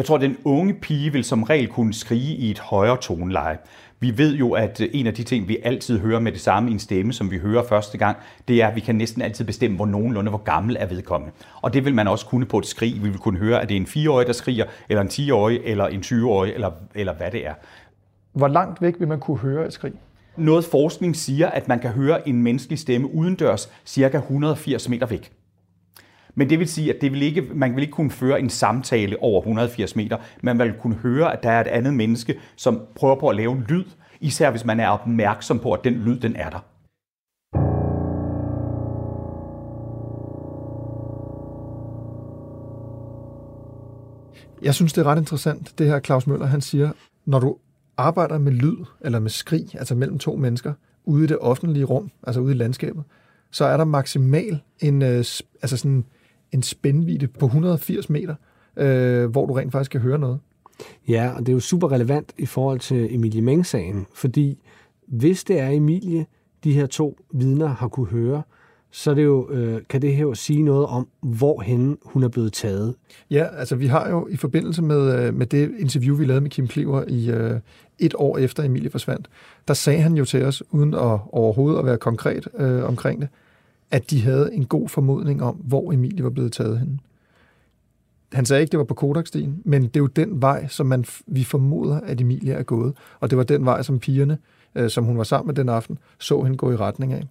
Jeg 0.00 0.06
tror, 0.06 0.14
at 0.14 0.20
den 0.20 0.36
unge 0.44 0.74
pige 0.74 1.12
vil 1.12 1.24
som 1.24 1.42
regel 1.42 1.68
kunne 1.68 1.94
skrige 1.94 2.34
i 2.34 2.50
et 2.50 2.58
højere 2.58 2.96
toneleje. 2.96 3.58
Vi 4.00 4.18
ved 4.18 4.34
jo, 4.34 4.52
at 4.52 4.80
en 4.92 5.06
af 5.06 5.14
de 5.14 5.22
ting, 5.22 5.48
vi 5.48 5.58
altid 5.62 5.98
hører 5.98 6.20
med 6.20 6.32
det 6.32 6.40
samme 6.40 6.70
i 6.70 6.72
en 6.72 6.78
stemme, 6.78 7.12
som 7.12 7.30
vi 7.30 7.38
hører 7.38 7.62
første 7.68 7.98
gang, 7.98 8.16
det 8.48 8.62
er, 8.62 8.68
at 8.68 8.74
vi 8.74 8.80
kan 8.80 8.94
næsten 8.94 9.22
altid 9.22 9.44
bestemme, 9.44 9.76
hvor 9.76 9.86
nogenlunde, 9.86 10.28
hvor 10.28 10.42
gammel 10.42 10.76
er 10.80 10.86
vedkommende. 10.86 11.34
Og 11.62 11.74
det 11.74 11.84
vil 11.84 11.94
man 11.94 12.08
også 12.08 12.26
kunne 12.26 12.46
på 12.46 12.58
et 12.58 12.66
skrig. 12.66 13.02
Vi 13.02 13.08
vil 13.08 13.18
kunne 13.18 13.38
høre, 13.38 13.62
at 13.62 13.68
det 13.68 13.76
er 13.76 13.80
en 13.80 13.86
4-årig, 13.86 14.26
der 14.26 14.32
skriger, 14.32 14.64
eller 14.88 15.02
en 15.02 15.08
10-årig, 15.08 15.60
eller 15.64 15.86
en 15.86 16.00
20-årig, 16.00 16.52
eller, 16.52 16.70
eller 16.94 17.14
hvad 17.14 17.30
det 17.30 17.46
er. 17.46 17.54
Hvor 18.32 18.48
langt 18.48 18.82
væk 18.82 18.94
vil 18.98 19.08
man 19.08 19.20
kunne 19.20 19.38
høre 19.38 19.66
et 19.66 19.72
skrig? 19.72 19.92
Noget 20.36 20.64
forskning 20.64 21.16
siger, 21.16 21.48
at 21.48 21.68
man 21.68 21.78
kan 21.78 21.90
høre 21.90 22.28
en 22.28 22.42
menneskelig 22.42 22.78
stemme 22.78 23.14
udendørs 23.14 23.72
cirka 23.84 24.16
180 24.16 24.88
meter 24.88 25.06
væk. 25.06 25.32
Men 26.34 26.50
det 26.50 26.58
vil 26.58 26.68
sige, 26.68 26.94
at 26.94 27.00
det 27.00 27.12
vil 27.12 27.22
ikke, 27.22 27.42
man 27.54 27.74
vil 27.74 27.82
ikke 27.82 27.92
kunne 27.92 28.10
føre 28.10 28.40
en 28.40 28.50
samtale 28.50 29.22
over 29.22 29.40
180 29.40 29.96
meter. 29.96 30.16
Man 30.42 30.58
vil 30.58 30.72
kunne 30.80 30.94
høre, 30.94 31.32
at 31.32 31.42
der 31.42 31.50
er 31.50 31.60
et 31.60 31.66
andet 31.66 31.94
menneske, 31.94 32.38
som 32.56 32.80
prøver 32.94 33.14
på 33.14 33.28
at 33.28 33.36
lave 33.36 33.52
en 33.52 33.64
lyd, 33.68 33.84
især 34.20 34.50
hvis 34.50 34.64
man 34.64 34.80
er 34.80 34.88
opmærksom 34.88 35.58
på, 35.58 35.72
at 35.72 35.84
den 35.84 35.94
lyd, 35.94 36.20
den 36.20 36.36
er 36.36 36.50
der. 36.50 36.64
Jeg 44.62 44.74
synes, 44.74 44.92
det 44.92 45.00
er 45.00 45.06
ret 45.06 45.18
interessant, 45.18 45.78
det 45.78 45.86
her 45.86 46.00
Claus 46.00 46.26
Møller, 46.26 46.46
han 46.46 46.60
siger, 46.60 46.92
når 47.24 47.38
du 47.38 47.56
arbejder 47.96 48.38
med 48.38 48.52
lyd, 48.52 48.76
eller 49.00 49.18
med 49.18 49.30
skrig, 49.30 49.68
altså 49.74 49.94
mellem 49.94 50.18
to 50.18 50.36
mennesker, 50.36 50.72
ude 51.04 51.24
i 51.24 51.26
det 51.26 51.38
offentlige 51.38 51.84
rum, 51.84 52.10
altså 52.22 52.40
ude 52.40 52.54
i 52.54 52.56
landskabet, 52.56 53.04
så 53.50 53.64
er 53.64 53.76
der 53.76 53.84
maksimal 53.84 54.60
en, 54.80 55.02
øh, 55.02 55.16
altså 55.62 55.76
sådan 55.76 56.04
en 56.52 56.62
spændvidde 56.62 57.28
på 57.28 57.46
180 57.46 58.10
meter, 58.10 58.34
øh, 58.76 59.30
hvor 59.30 59.46
du 59.46 59.52
rent 59.52 59.72
faktisk 59.72 59.90
kan 59.90 60.00
høre 60.00 60.18
noget. 60.18 60.38
Ja, 61.08 61.32
og 61.36 61.40
det 61.40 61.48
er 61.48 61.52
jo 61.52 61.60
super 61.60 61.92
relevant 61.92 62.32
i 62.38 62.46
forhold 62.46 62.80
til 62.80 63.14
Emilie 63.14 63.42
Meng-sagen, 63.42 64.06
fordi 64.14 64.58
hvis 65.06 65.44
det 65.44 65.60
er 65.60 65.68
Emilie, 65.68 66.26
de 66.64 66.72
her 66.72 66.86
to 66.86 67.18
vidner 67.32 67.66
har 67.66 67.88
kunne 67.88 68.06
høre, 68.06 68.42
så 68.90 69.14
det 69.14 69.24
jo, 69.24 69.50
øh, 69.50 69.82
kan 69.88 70.02
det 70.02 70.16
her 70.16 70.22
jo 70.22 70.34
sige 70.34 70.62
noget 70.62 70.86
om, 70.86 71.08
hvor 71.20 71.60
henne 71.60 71.96
hun 72.04 72.22
er 72.22 72.28
blevet 72.28 72.52
taget. 72.52 72.94
Ja, 73.30 73.46
altså 73.56 73.76
vi 73.76 73.86
har 73.86 74.10
jo 74.10 74.28
i 74.30 74.36
forbindelse 74.36 74.82
med, 74.82 75.26
øh, 75.26 75.34
med 75.34 75.46
det 75.46 75.72
interview, 75.78 76.16
vi 76.16 76.24
lavede 76.24 76.40
med 76.40 76.50
Kim 76.50 76.66
Kliver 76.66 77.04
i 77.08 77.30
øh, 77.30 77.60
et 77.98 78.14
år 78.18 78.38
efter 78.38 78.62
Emilie 78.62 78.90
forsvandt, 78.90 79.28
der 79.68 79.74
sagde 79.74 80.00
han 80.00 80.16
jo 80.16 80.24
til 80.24 80.44
os, 80.44 80.62
uden 80.70 80.94
at 80.94 81.18
overhovedet 81.32 81.78
at 81.78 81.84
være 81.84 81.98
konkret 81.98 82.48
øh, 82.58 82.84
omkring 82.84 83.20
det, 83.20 83.28
at 83.90 84.10
de 84.10 84.22
havde 84.22 84.54
en 84.54 84.66
god 84.66 84.88
formodning 84.88 85.42
om, 85.42 85.54
hvor 85.54 85.92
Emilie 85.92 86.24
var 86.24 86.30
blevet 86.30 86.52
taget 86.52 86.78
hen. 86.78 87.00
Han 88.32 88.46
sagde 88.46 88.60
ikke, 88.60 88.70
det 88.70 88.78
var 88.78 88.84
på 88.84 88.94
Kodakstien, 88.94 89.62
men 89.64 89.82
det 89.82 89.96
er 89.96 90.00
jo 90.00 90.06
den 90.06 90.42
vej, 90.42 90.66
som 90.66 90.86
man, 90.86 91.04
vi 91.26 91.44
formoder, 91.44 92.00
at 92.00 92.20
Emilie 92.20 92.52
er 92.52 92.62
gået. 92.62 92.94
Og 93.20 93.30
det 93.30 93.38
var 93.38 93.44
den 93.44 93.64
vej, 93.64 93.82
som 93.82 93.98
pigerne, 93.98 94.38
øh, 94.74 94.90
som 94.90 95.04
hun 95.04 95.18
var 95.18 95.24
sammen 95.24 95.46
med 95.46 95.54
den 95.54 95.68
aften, 95.68 95.98
så 96.18 96.42
hende 96.42 96.56
gå 96.56 96.72
i 96.72 96.76
retning 96.76 97.12
af. 97.12 97.22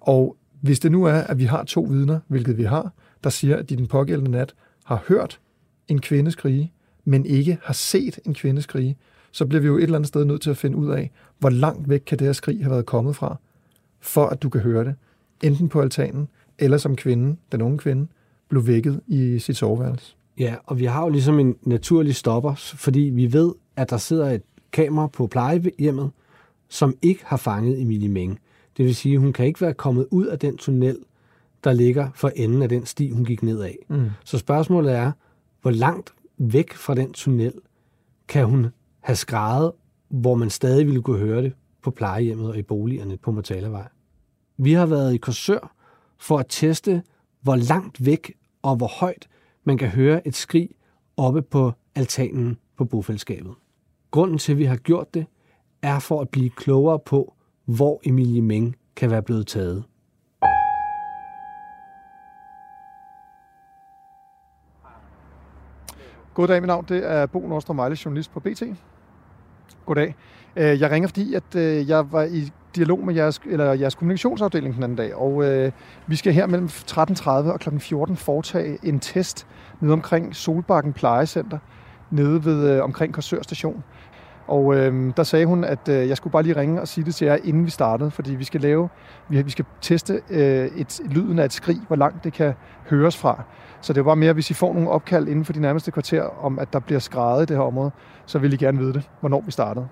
Og 0.00 0.36
hvis 0.60 0.80
det 0.80 0.92
nu 0.92 1.04
er, 1.04 1.14
at 1.14 1.38
vi 1.38 1.44
har 1.44 1.64
to 1.64 1.80
vidner, 1.80 2.20
hvilket 2.28 2.58
vi 2.58 2.64
har, 2.64 2.92
der 3.24 3.30
siger, 3.30 3.56
at 3.56 3.70
de 3.70 3.76
den 3.76 3.86
pågældende 3.86 4.30
nat 4.30 4.54
har 4.84 5.04
hørt 5.08 5.40
en 5.88 6.00
kvinde 6.00 6.30
skrige, 6.30 6.72
men 7.04 7.26
ikke 7.26 7.58
har 7.62 7.74
set 7.74 8.18
en 8.24 8.34
kvinde 8.34 8.62
skrige, 8.62 8.96
så 9.32 9.46
bliver 9.46 9.60
vi 9.60 9.66
jo 9.66 9.76
et 9.76 9.82
eller 9.82 9.96
andet 9.96 10.08
sted 10.08 10.24
nødt 10.24 10.42
til 10.42 10.50
at 10.50 10.56
finde 10.56 10.76
ud 10.76 10.90
af, 10.90 11.10
hvor 11.38 11.50
langt 11.50 11.88
væk 11.88 12.00
kan 12.06 12.18
det 12.18 12.26
her 12.26 12.32
skrig 12.32 12.62
have 12.62 12.70
været 12.70 12.86
kommet 12.86 13.16
fra, 13.16 13.36
for 14.00 14.26
at 14.26 14.42
du 14.42 14.48
kan 14.48 14.60
høre 14.60 14.84
det 14.84 14.94
enten 15.42 15.68
på 15.68 15.80
altanen, 15.80 16.28
eller 16.58 16.78
som 16.78 16.96
kvinde, 16.96 17.36
den 17.52 17.62
unge 17.62 17.78
kvinde, 17.78 18.06
blev 18.48 18.66
vækket 18.66 19.00
i 19.06 19.38
sit 19.38 19.56
soveværelse. 19.56 20.16
Ja, 20.38 20.54
og 20.64 20.78
vi 20.78 20.84
har 20.84 21.02
jo 21.02 21.08
ligesom 21.08 21.38
en 21.38 21.56
naturlig 21.62 22.14
stopper, 22.14 22.54
fordi 22.54 23.00
vi 23.00 23.32
ved, 23.32 23.52
at 23.76 23.90
der 23.90 23.96
sidder 23.96 24.30
et 24.30 24.42
kamera 24.72 25.06
på 25.06 25.26
plejehjemmet, 25.26 26.10
som 26.68 26.94
ikke 27.02 27.20
har 27.24 27.36
fanget 27.36 27.82
Emilie 27.82 28.08
Meng. 28.08 28.38
Det 28.76 28.84
vil 28.84 28.94
sige, 28.94 29.14
at 29.14 29.20
hun 29.20 29.32
kan 29.32 29.46
ikke 29.46 29.60
være 29.60 29.74
kommet 29.74 30.06
ud 30.10 30.26
af 30.26 30.38
den 30.38 30.56
tunnel, 30.56 30.98
der 31.64 31.72
ligger 31.72 32.08
for 32.14 32.28
enden 32.28 32.62
af 32.62 32.68
den 32.68 32.86
sti, 32.86 33.10
hun 33.10 33.24
gik 33.24 33.42
ned 33.42 33.60
af. 33.60 33.78
Mm. 33.88 34.10
Så 34.24 34.38
spørgsmålet 34.38 34.92
er, 34.92 35.12
hvor 35.62 35.70
langt 35.70 36.14
væk 36.38 36.72
fra 36.72 36.94
den 36.94 37.12
tunnel 37.12 37.52
kan 38.28 38.46
hun 38.46 38.66
have 39.00 39.16
skrejet, 39.16 39.72
hvor 40.08 40.34
man 40.34 40.50
stadig 40.50 40.86
ville 40.86 41.02
kunne 41.02 41.18
høre 41.18 41.42
det 41.42 41.52
på 41.82 41.90
plejehjemmet 41.90 42.48
og 42.48 42.58
i 42.58 42.62
boligerne 42.62 43.16
på 43.16 43.32
Mortalavej. 43.32 43.88
Vi 44.56 44.72
har 44.72 44.86
været 44.86 45.14
i 45.14 45.16
Korsør 45.16 45.74
for 46.18 46.38
at 46.38 46.46
teste, 46.48 47.02
hvor 47.40 47.56
langt 47.56 48.04
væk 48.06 48.34
og 48.62 48.76
hvor 48.76 49.00
højt 49.00 49.28
man 49.64 49.78
kan 49.78 49.88
høre 49.88 50.26
et 50.26 50.36
skrig 50.36 50.70
oppe 51.16 51.42
på 51.42 51.72
altanen 51.94 52.58
på 52.76 52.84
bofællesskabet. 52.84 53.54
Grunden 54.10 54.38
til, 54.38 54.52
at 54.52 54.58
vi 54.58 54.64
har 54.64 54.76
gjort 54.76 55.14
det, 55.14 55.26
er 55.82 55.98
for 55.98 56.20
at 56.20 56.28
blive 56.28 56.50
klogere 56.50 56.98
på, 56.98 57.34
hvor 57.64 58.00
Emilie 58.04 58.42
Meng 58.42 58.76
kan 58.96 59.10
være 59.10 59.22
blevet 59.22 59.46
taget. 59.46 59.84
Goddag, 66.34 66.60
mit 66.60 66.66
navn 66.66 66.84
det 66.88 67.10
er 67.10 67.26
Bo 67.26 67.48
Nordstrøm 67.48 67.76
Mejle, 67.76 67.96
journalist 68.04 68.32
på 68.32 68.40
BT. 68.40 68.62
Goddag. 69.86 70.14
Øh, 70.56 70.80
jeg 70.80 70.90
ringer, 70.90 71.08
fordi 71.08 71.34
at 71.34 71.54
øh, 71.56 71.88
jeg 71.88 72.12
var 72.12 72.22
i 72.22 72.50
dialog 72.76 73.06
med 73.06 73.14
jeres, 73.14 73.40
eller 73.46 73.72
jeres 73.72 73.94
kommunikationsafdeling 73.94 74.74
den 74.74 74.82
anden 74.82 74.96
dag, 74.96 75.14
og 75.14 75.44
øh, 75.44 75.72
vi 76.06 76.16
skal 76.16 76.32
her 76.32 76.46
mellem 76.46 76.66
13.30 76.66 77.30
og 77.30 77.60
kl. 77.60 77.78
14 77.78 78.16
foretage 78.16 78.78
en 78.82 79.00
test 79.00 79.46
nede 79.80 79.92
omkring 79.92 80.36
Solbakken 80.36 80.92
Plejecenter, 80.92 81.58
nede 82.10 82.44
ved 82.44 82.70
øh, 82.70 82.84
omkring 82.84 83.14
Korsør 83.14 83.42
Station. 83.42 83.84
Og 84.46 84.74
øh, 84.74 85.12
der 85.16 85.22
sagde 85.22 85.46
hun, 85.46 85.64
at 85.64 85.88
øh, 85.88 86.08
jeg 86.08 86.16
skulle 86.16 86.32
bare 86.32 86.42
lige 86.42 86.56
ringe 86.56 86.80
og 86.80 86.88
sige 86.88 87.04
det 87.04 87.14
til 87.14 87.24
jer, 87.24 87.36
inden 87.44 87.64
vi 87.64 87.70
startede, 87.70 88.10
fordi 88.10 88.34
vi 88.34 88.44
skal 88.44 88.60
lave, 88.60 88.88
vi, 89.28 89.42
vi 89.42 89.50
skal 89.50 89.64
teste 89.80 90.20
øh, 90.30 90.66
et, 90.76 91.00
lyden 91.04 91.38
af 91.38 91.44
et 91.44 91.52
skrig, 91.52 91.80
hvor 91.86 91.96
langt 91.96 92.24
det 92.24 92.32
kan 92.32 92.54
høres 92.90 93.16
fra. 93.16 93.42
Så 93.80 93.92
det 93.92 94.00
er 94.00 94.04
bare 94.04 94.16
mere, 94.16 94.32
hvis 94.32 94.50
I 94.50 94.54
får 94.54 94.74
nogle 94.74 94.90
opkald 94.90 95.28
inden 95.28 95.44
for 95.44 95.52
de 95.52 95.60
nærmeste 95.60 95.90
kvarter 95.90 96.22
om, 96.22 96.58
at 96.58 96.72
der 96.72 96.78
bliver 96.78 96.98
skrevet 96.98 97.42
i 97.42 97.46
det 97.46 97.56
her 97.56 97.64
område, 97.64 97.90
så 98.26 98.38
vil 98.38 98.52
I 98.52 98.56
gerne 98.56 98.78
vide 98.78 98.92
det, 98.92 99.10
hvornår 99.20 99.42
vi 99.46 99.50
startede. 99.50 99.88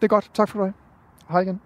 Det 0.00 0.04
er 0.04 0.08
godt. 0.08 0.30
Tak 0.34 0.48
for 0.48 0.64
dig. 0.64 0.85
Hej 1.28 1.40
igen. 1.40 1.60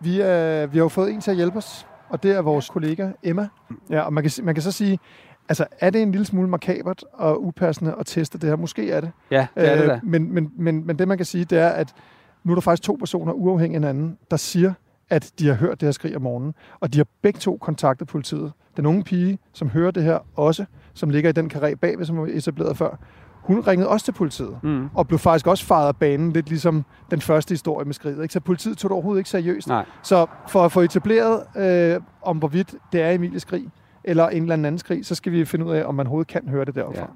Vi, 0.00 0.22
øh, 0.22 0.72
vi 0.72 0.78
har 0.78 0.84
jo 0.84 0.88
fået 0.88 1.10
en 1.10 1.20
til 1.20 1.30
at 1.30 1.36
hjælpe 1.36 1.58
os, 1.58 1.86
og 2.08 2.22
det 2.22 2.30
er 2.30 2.42
vores 2.42 2.68
kollega 2.68 3.10
Emma. 3.22 3.48
Ja, 3.90 4.00
og 4.00 4.12
man 4.12 4.24
kan, 4.24 4.44
man 4.44 4.54
kan 4.54 4.62
så 4.62 4.72
sige, 4.72 4.98
altså 5.48 5.66
er 5.80 5.90
det 5.90 6.02
en 6.02 6.12
lille 6.12 6.24
smule 6.26 6.48
makabert 6.48 7.04
og 7.12 7.44
upassende 7.44 7.94
at 7.98 8.06
teste 8.06 8.38
det 8.38 8.48
her? 8.48 8.56
Måske 8.56 8.90
er 8.90 9.00
det. 9.00 9.10
Ja, 9.30 9.46
det 9.54 9.70
er 9.70 9.74
det 9.76 9.82
Øh, 9.82 9.88
da. 9.88 10.00
men, 10.02 10.34
men, 10.34 10.52
men, 10.56 10.86
men 10.86 10.98
det 10.98 11.08
man 11.08 11.16
kan 11.16 11.26
sige, 11.26 11.44
det 11.44 11.58
er, 11.58 11.68
at 11.68 11.94
nu 12.44 12.52
er 12.52 12.56
der 12.56 12.60
faktisk 12.60 12.82
to 12.86 12.96
personer 12.98 13.32
uafhængige 13.32 13.76
af 13.76 13.80
hinanden, 13.80 14.18
der 14.30 14.36
siger, 14.36 14.72
at 15.10 15.32
de 15.38 15.46
har 15.48 15.54
hørt 15.54 15.80
det 15.80 15.86
her 15.86 15.92
skrig 15.92 16.16
om 16.16 16.22
morgenen. 16.22 16.54
Og 16.80 16.92
de 16.92 16.98
har 16.98 17.06
begge 17.22 17.38
to 17.38 17.56
kontaktet 17.56 18.08
politiet. 18.08 18.52
Den 18.76 18.86
unge 18.86 19.04
pige, 19.04 19.38
som 19.52 19.68
hører 19.68 19.90
det 19.90 20.02
her 20.02 20.18
også, 20.36 20.64
som 20.94 21.10
ligger 21.10 21.30
i 21.30 21.32
den 21.32 21.50
karé 21.54 21.74
bagved, 21.74 22.04
som 22.04 22.18
var 22.18 22.26
etableret 22.30 22.76
før, 22.76 22.96
hun 23.54 23.60
ringede 23.60 23.88
også 23.88 24.04
til 24.04 24.12
politiet. 24.12 24.58
Mm. 24.62 24.88
Og 24.94 25.08
blev 25.08 25.18
faktisk 25.18 25.46
også 25.46 25.64
faret 25.66 25.88
af 25.88 25.96
banen, 25.96 26.32
lidt 26.32 26.48
ligesom 26.48 26.84
den 27.10 27.20
første 27.20 27.52
historie 27.52 27.84
med 27.84 27.94
skridet. 27.94 28.22
Ikke? 28.22 28.32
Så 28.32 28.40
politiet 28.40 28.78
tog 28.78 28.88
det 28.88 28.92
overhovedet 28.92 29.20
ikke 29.20 29.30
seriøst. 29.30 29.68
Nej. 29.68 29.84
Så 30.02 30.26
for 30.48 30.64
at 30.64 30.72
få 30.72 30.80
etableret, 30.80 31.42
øh, 31.56 32.00
om 32.22 32.38
hvorvidt 32.38 32.74
det 32.92 33.02
er 33.02 33.10
Emilies 33.10 33.42
skrig, 33.42 33.68
eller 34.04 34.28
en 34.28 34.42
eller 34.42 34.54
anden 34.54 34.78
skrig, 34.78 35.06
så 35.06 35.14
skal 35.14 35.32
vi 35.32 35.44
finde 35.44 35.66
ud 35.66 35.72
af, 35.72 35.84
om 35.84 35.94
man 35.94 36.06
overhovedet 36.06 36.32
kan 36.32 36.48
høre 36.48 36.64
det 36.64 36.74
deroppe. 36.74 36.98
Ja. 36.98 37.06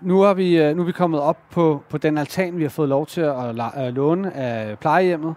Nu 0.00 0.22
er 0.22 0.34
vi, 0.34 0.62
øh, 0.62 0.76
nu 0.76 0.82
er 0.82 0.86
vi 0.86 0.92
kommet 0.92 1.20
op 1.20 1.38
på, 1.50 1.82
på 1.90 1.98
den 1.98 2.18
altan, 2.18 2.56
vi 2.56 2.62
har 2.62 2.70
fået 2.70 2.88
lov 2.88 3.06
til 3.06 3.20
at 3.20 3.94
låne 3.94 4.36
af 4.36 4.78
plejehjemmet. 4.78 5.34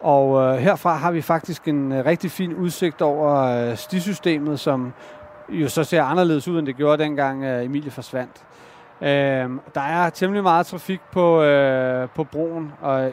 Og 0.00 0.40
øh, 0.42 0.58
herfra 0.58 0.96
har 0.96 1.10
vi 1.10 1.22
faktisk 1.22 1.68
en 1.68 1.92
øh, 1.92 2.04
rigtig 2.06 2.30
fin 2.30 2.54
udsigt 2.54 3.02
over 3.02 3.34
øh, 3.34 3.76
stisystemet, 3.76 4.60
som 4.60 4.92
jo 5.48 5.68
så 5.68 5.84
ser 5.84 6.02
anderledes 6.02 6.48
ud, 6.48 6.58
end 6.58 6.66
det 6.66 6.76
gjorde 6.76 7.02
dengang 7.02 7.44
øh, 7.44 7.64
Emilie 7.64 7.90
forsvandt. 7.90 8.44
Øh, 9.00 9.08
der 9.74 9.80
er 9.80 10.10
temmelig 10.10 10.42
meget 10.42 10.66
trafik 10.66 11.00
på, 11.12 11.42
øh, 11.42 12.08
på 12.08 12.24
broen, 12.24 12.72
og 12.80 13.00
jeg, 13.02 13.12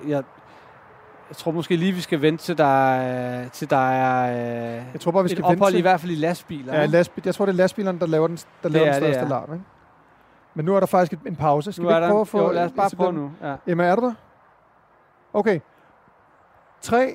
jeg 1.30 1.36
tror 1.38 1.52
måske 1.52 1.76
lige, 1.76 1.92
vi 1.92 2.02
skal 2.02 2.22
vente 2.22 2.44
til 2.44 2.58
der, 2.58 3.42
øh, 3.44 3.52
til 3.52 3.70
der 3.70 3.90
er 3.92 4.32
øh, 4.78 4.84
Jeg 4.94 5.02
tror 5.02 5.12
bare, 5.12 5.24
vi 5.24 5.30
skal 5.30 5.44
ophold 5.44 5.58
vente 5.60 5.72
til... 5.72 5.78
i 5.78 5.82
hvert 5.82 6.00
fald 6.02 6.12
i 6.12 6.16
lastbiler. 6.16 6.76
Ja, 6.80 6.86
lastbil, 6.86 7.22
jeg 7.26 7.36
tror, 7.36 7.46
det 7.46 7.54
er 7.54 7.58
lastbilerne, 7.58 8.00
der 8.00 8.06
laver 8.08 8.28
den, 8.28 8.38
der 8.64 8.70
laver 8.70 8.86
er 8.88 8.94
den 9.00 9.02
største 9.14 9.30
larm. 9.30 9.54
Ikke? 9.54 9.66
Men 10.54 10.66
nu 10.66 10.76
er 10.76 10.80
der 10.80 10.88
faktisk 10.88 11.14
et- 11.14 11.28
en 11.28 11.36
pause. 11.36 11.72
Skal 11.72 11.82
nu 11.84 11.90
vi 11.90 11.96
ikke 11.96 12.08
prøve 12.08 12.22
at 12.22 12.28
få... 12.28 12.38
jo, 12.42 12.52
lad 12.52 12.66
os 12.66 12.72
bare 12.76 12.90
prøve 12.98 13.14
nu. 13.14 13.32
Ja. 13.44 13.56
Emma, 13.68 13.84
er 13.86 13.96
du 13.96 14.02
der? 14.02 14.14
Okay. 15.34 15.60
3, 16.82 17.14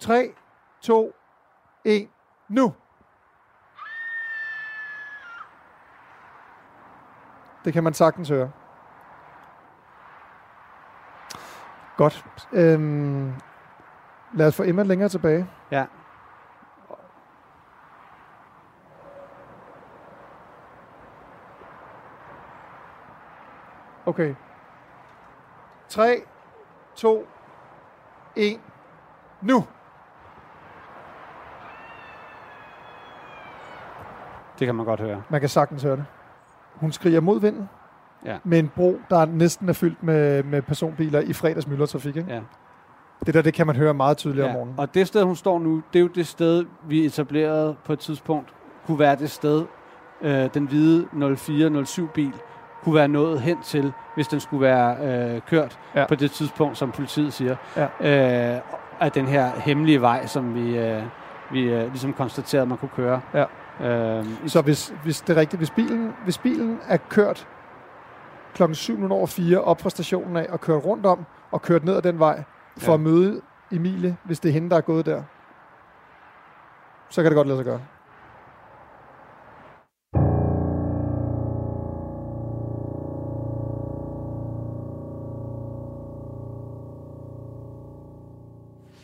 3, 0.00 0.28
2, 0.82 1.12
1, 1.84 2.08
nu! 2.48 2.72
Det 7.64 7.72
kan 7.72 7.84
man 7.84 7.94
sagtens 7.94 8.28
høre. 8.28 8.50
Godt. 11.96 12.26
Øhm, 12.52 13.34
lad 14.32 14.46
os 14.46 14.56
få 14.56 14.62
Emma 14.62 14.82
længere 14.82 15.08
tilbage. 15.08 15.50
Ja. 15.70 15.86
Okay. 24.06 24.34
3, 25.88 26.22
2, 26.94 27.28
1, 28.36 28.60
nu! 29.40 29.66
Det 34.58 34.66
kan 34.66 34.74
man 34.74 34.86
godt 34.86 35.00
høre. 35.00 35.22
Man 35.28 35.40
kan 35.40 35.48
sagtens 35.48 35.82
høre 35.82 35.96
det. 35.96 36.06
Hun 36.74 36.92
skriger 36.92 37.20
mod 37.20 37.40
vinden. 37.40 37.68
Ja. 38.24 38.36
Med 38.44 38.58
en 38.58 38.68
bro, 38.76 38.98
der 39.10 39.24
næsten 39.26 39.68
er 39.68 39.72
fyldt 39.72 40.02
med, 40.02 40.42
med 40.42 40.62
personbiler 40.62 41.20
i 41.20 41.32
fredags 41.32 41.66
myldretrafik. 41.68 42.16
Ikke? 42.16 42.32
Ja. 42.34 42.40
Det 43.26 43.34
der, 43.34 43.42
det 43.42 43.54
kan 43.54 43.66
man 43.66 43.76
høre 43.76 43.94
meget 43.94 44.16
tydeligt 44.16 44.44
om 44.44 44.48
Ja. 44.50 44.54
morgenen. 44.54 44.74
Og 44.78 44.94
det 44.94 45.06
sted, 45.06 45.22
hun 45.22 45.36
står 45.36 45.58
nu, 45.58 45.82
det 45.92 45.98
er 45.98 46.02
jo 46.02 46.08
det 46.08 46.26
sted, 46.26 46.64
vi 46.88 47.04
etablerede 47.06 47.76
på 47.84 47.92
et 47.92 47.98
tidspunkt, 47.98 48.48
kunne 48.86 48.98
være 48.98 49.16
det 49.16 49.30
sted, 49.30 49.64
øh, 50.22 50.48
den 50.54 50.66
hvide 50.66 51.06
0407 51.36 52.08
bil 52.08 52.32
kunne 52.84 52.94
være 52.94 53.08
nået 53.08 53.40
hen 53.40 53.56
til, 53.62 53.92
hvis 54.14 54.28
den 54.28 54.40
skulle 54.40 54.60
være 54.60 54.96
øh, 55.34 55.40
kørt 55.48 55.78
Ja. 55.94 56.06
på 56.06 56.14
det 56.14 56.30
tidspunkt, 56.30 56.78
som 56.78 56.90
politiet 56.90 57.32
siger, 57.32 57.56
Ja. 57.76 58.54
øh, 58.54 58.60
af 59.00 59.12
den 59.12 59.26
her 59.26 59.50
hemmelige 59.56 60.00
vej, 60.00 60.26
som 60.26 60.54
vi, 60.54 60.78
øh, 60.78 61.02
vi 61.52 61.62
øh, 61.62 61.86
ligesom 61.88 62.12
konstaterede, 62.12 62.66
man 62.66 62.78
kunne 62.78 62.88
køre. 62.96 63.20
Ja. 63.34 63.44
Øh, 63.82 64.48
Så 64.48 64.62
hvis, 64.62 64.94
hvis 65.04 65.20
det 65.20 65.36
er 65.36 65.40
rigtigt, 65.40 65.60
hvis 65.60 65.70
bilen, 65.70 66.12
hvis 66.24 66.38
bilen 66.38 66.80
er 66.88 66.96
kørt 66.96 67.48
klokken 68.54 68.74
7 68.74 69.12
over 69.12 69.26
4 69.26 69.60
op 69.60 69.80
fra 69.80 69.90
stationen 69.90 70.36
af 70.36 70.46
og 70.50 70.60
kørt 70.60 70.84
rundt 70.84 71.06
om 71.06 71.24
og 71.50 71.62
kørt 71.62 71.84
ned 71.84 71.96
ad 71.96 72.02
den 72.02 72.18
vej 72.18 72.42
for 72.78 72.90
Ja. 72.92 72.94
at 72.94 73.00
møde 73.00 73.40
Emilie, 73.72 74.16
hvis 74.24 74.40
det 74.40 74.48
er 74.48 74.52
hende, 74.52 74.70
der 74.70 74.76
er 74.76 74.80
gået 74.80 75.06
der, 75.06 75.22
så 77.08 77.22
kan 77.22 77.30
det 77.30 77.36
godt 77.36 77.48
lade 77.48 77.58
sig 77.58 77.64
gøre. 77.64 77.80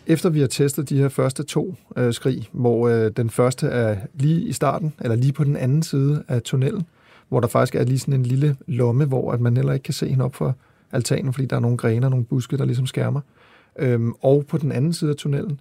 Efter 0.07 0.31
vi 0.31 0.41
har 0.41 0.47
testet 0.47 0.89
de 0.89 0.99
her 0.99 1.09
første 1.09 1.43
to 1.43 1.75
øh, 1.97 2.13
skrig, 2.13 2.49
hvor 2.53 2.89
øh, 2.89 3.11
den 3.11 3.31
første 3.31 3.67
er 3.67 3.97
lige 4.15 4.41
i 4.41 4.53
starten, 4.53 4.93
eller 5.01 5.17
lige 5.17 5.33
på 5.33 5.45
den 5.45 5.57
anden 5.57 5.83
side 5.83 6.25
af 6.29 6.43
tunnelen, 6.43 6.87
hvor 7.29 7.41
der 7.41 7.49
faktisk 7.49 7.75
er 7.75 7.85
lige 7.85 7.99
sådan 7.99 8.15
en 8.15 8.23
lille 8.23 8.57
lomme, 8.67 9.05
hvor 9.05 9.33
at 9.33 9.41
man 9.41 9.57
heller 9.57 9.73
ikke 9.73 9.83
kan 9.85 9.95
se 9.95 10.09
hende 10.09 10.25
op 10.25 10.35
for 10.35 10.57
altanen, 10.93 11.33
fordi 11.33 11.47
der 11.47 11.57
er 11.57 11.61
nogle 11.61 11.77
grene 11.77 12.07
og 12.07 12.11
nogle 12.11 12.25
buske, 12.25 12.57
der 12.57 12.65
ligesom 12.65 12.87
skærmer. 12.87 13.21
Øhm, 13.79 14.13
og 14.21 14.45
på 14.49 14.59
den 14.59 14.73
anden 14.73 14.93
side 14.93 15.11
af 15.11 15.17
tunnelen, 15.17 15.61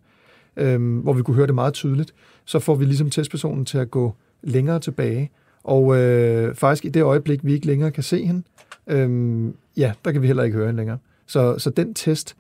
øhm, 0.57 0.97
hvor 0.97 1.13
vi 1.13 1.21
kunne 1.21 1.35
høre 1.35 1.47
det 1.47 1.55
meget 1.55 1.73
tydeligt, 1.73 2.13
så 2.45 2.59
får 2.59 2.75
vi 2.75 2.85
ligesom 2.85 3.09
testpersonen 3.09 3.65
til 3.65 3.77
at 3.77 3.91
gå 3.91 4.13
længere 4.43 4.79
tilbage. 4.79 5.31
Og 5.63 5.97
øh, 5.97 6.55
faktisk 6.55 6.85
i 6.85 6.89
det 6.89 7.01
øjeblik, 7.01 7.39
vi 7.43 7.53
ikke 7.53 7.65
længere 7.65 7.91
kan 7.91 8.03
se 8.03 8.25
hende, 8.25 8.43
øhm, 8.87 9.55
ja, 9.77 9.93
der 10.05 10.11
kan 10.11 10.21
vi 10.21 10.27
heller 10.27 10.43
ikke 10.43 10.57
høre 10.57 10.67
hende 10.67 10.77
længere. 10.77 10.97
Så, 11.25 11.59
så 11.59 11.69
den 11.69 11.93
test, 11.93 12.35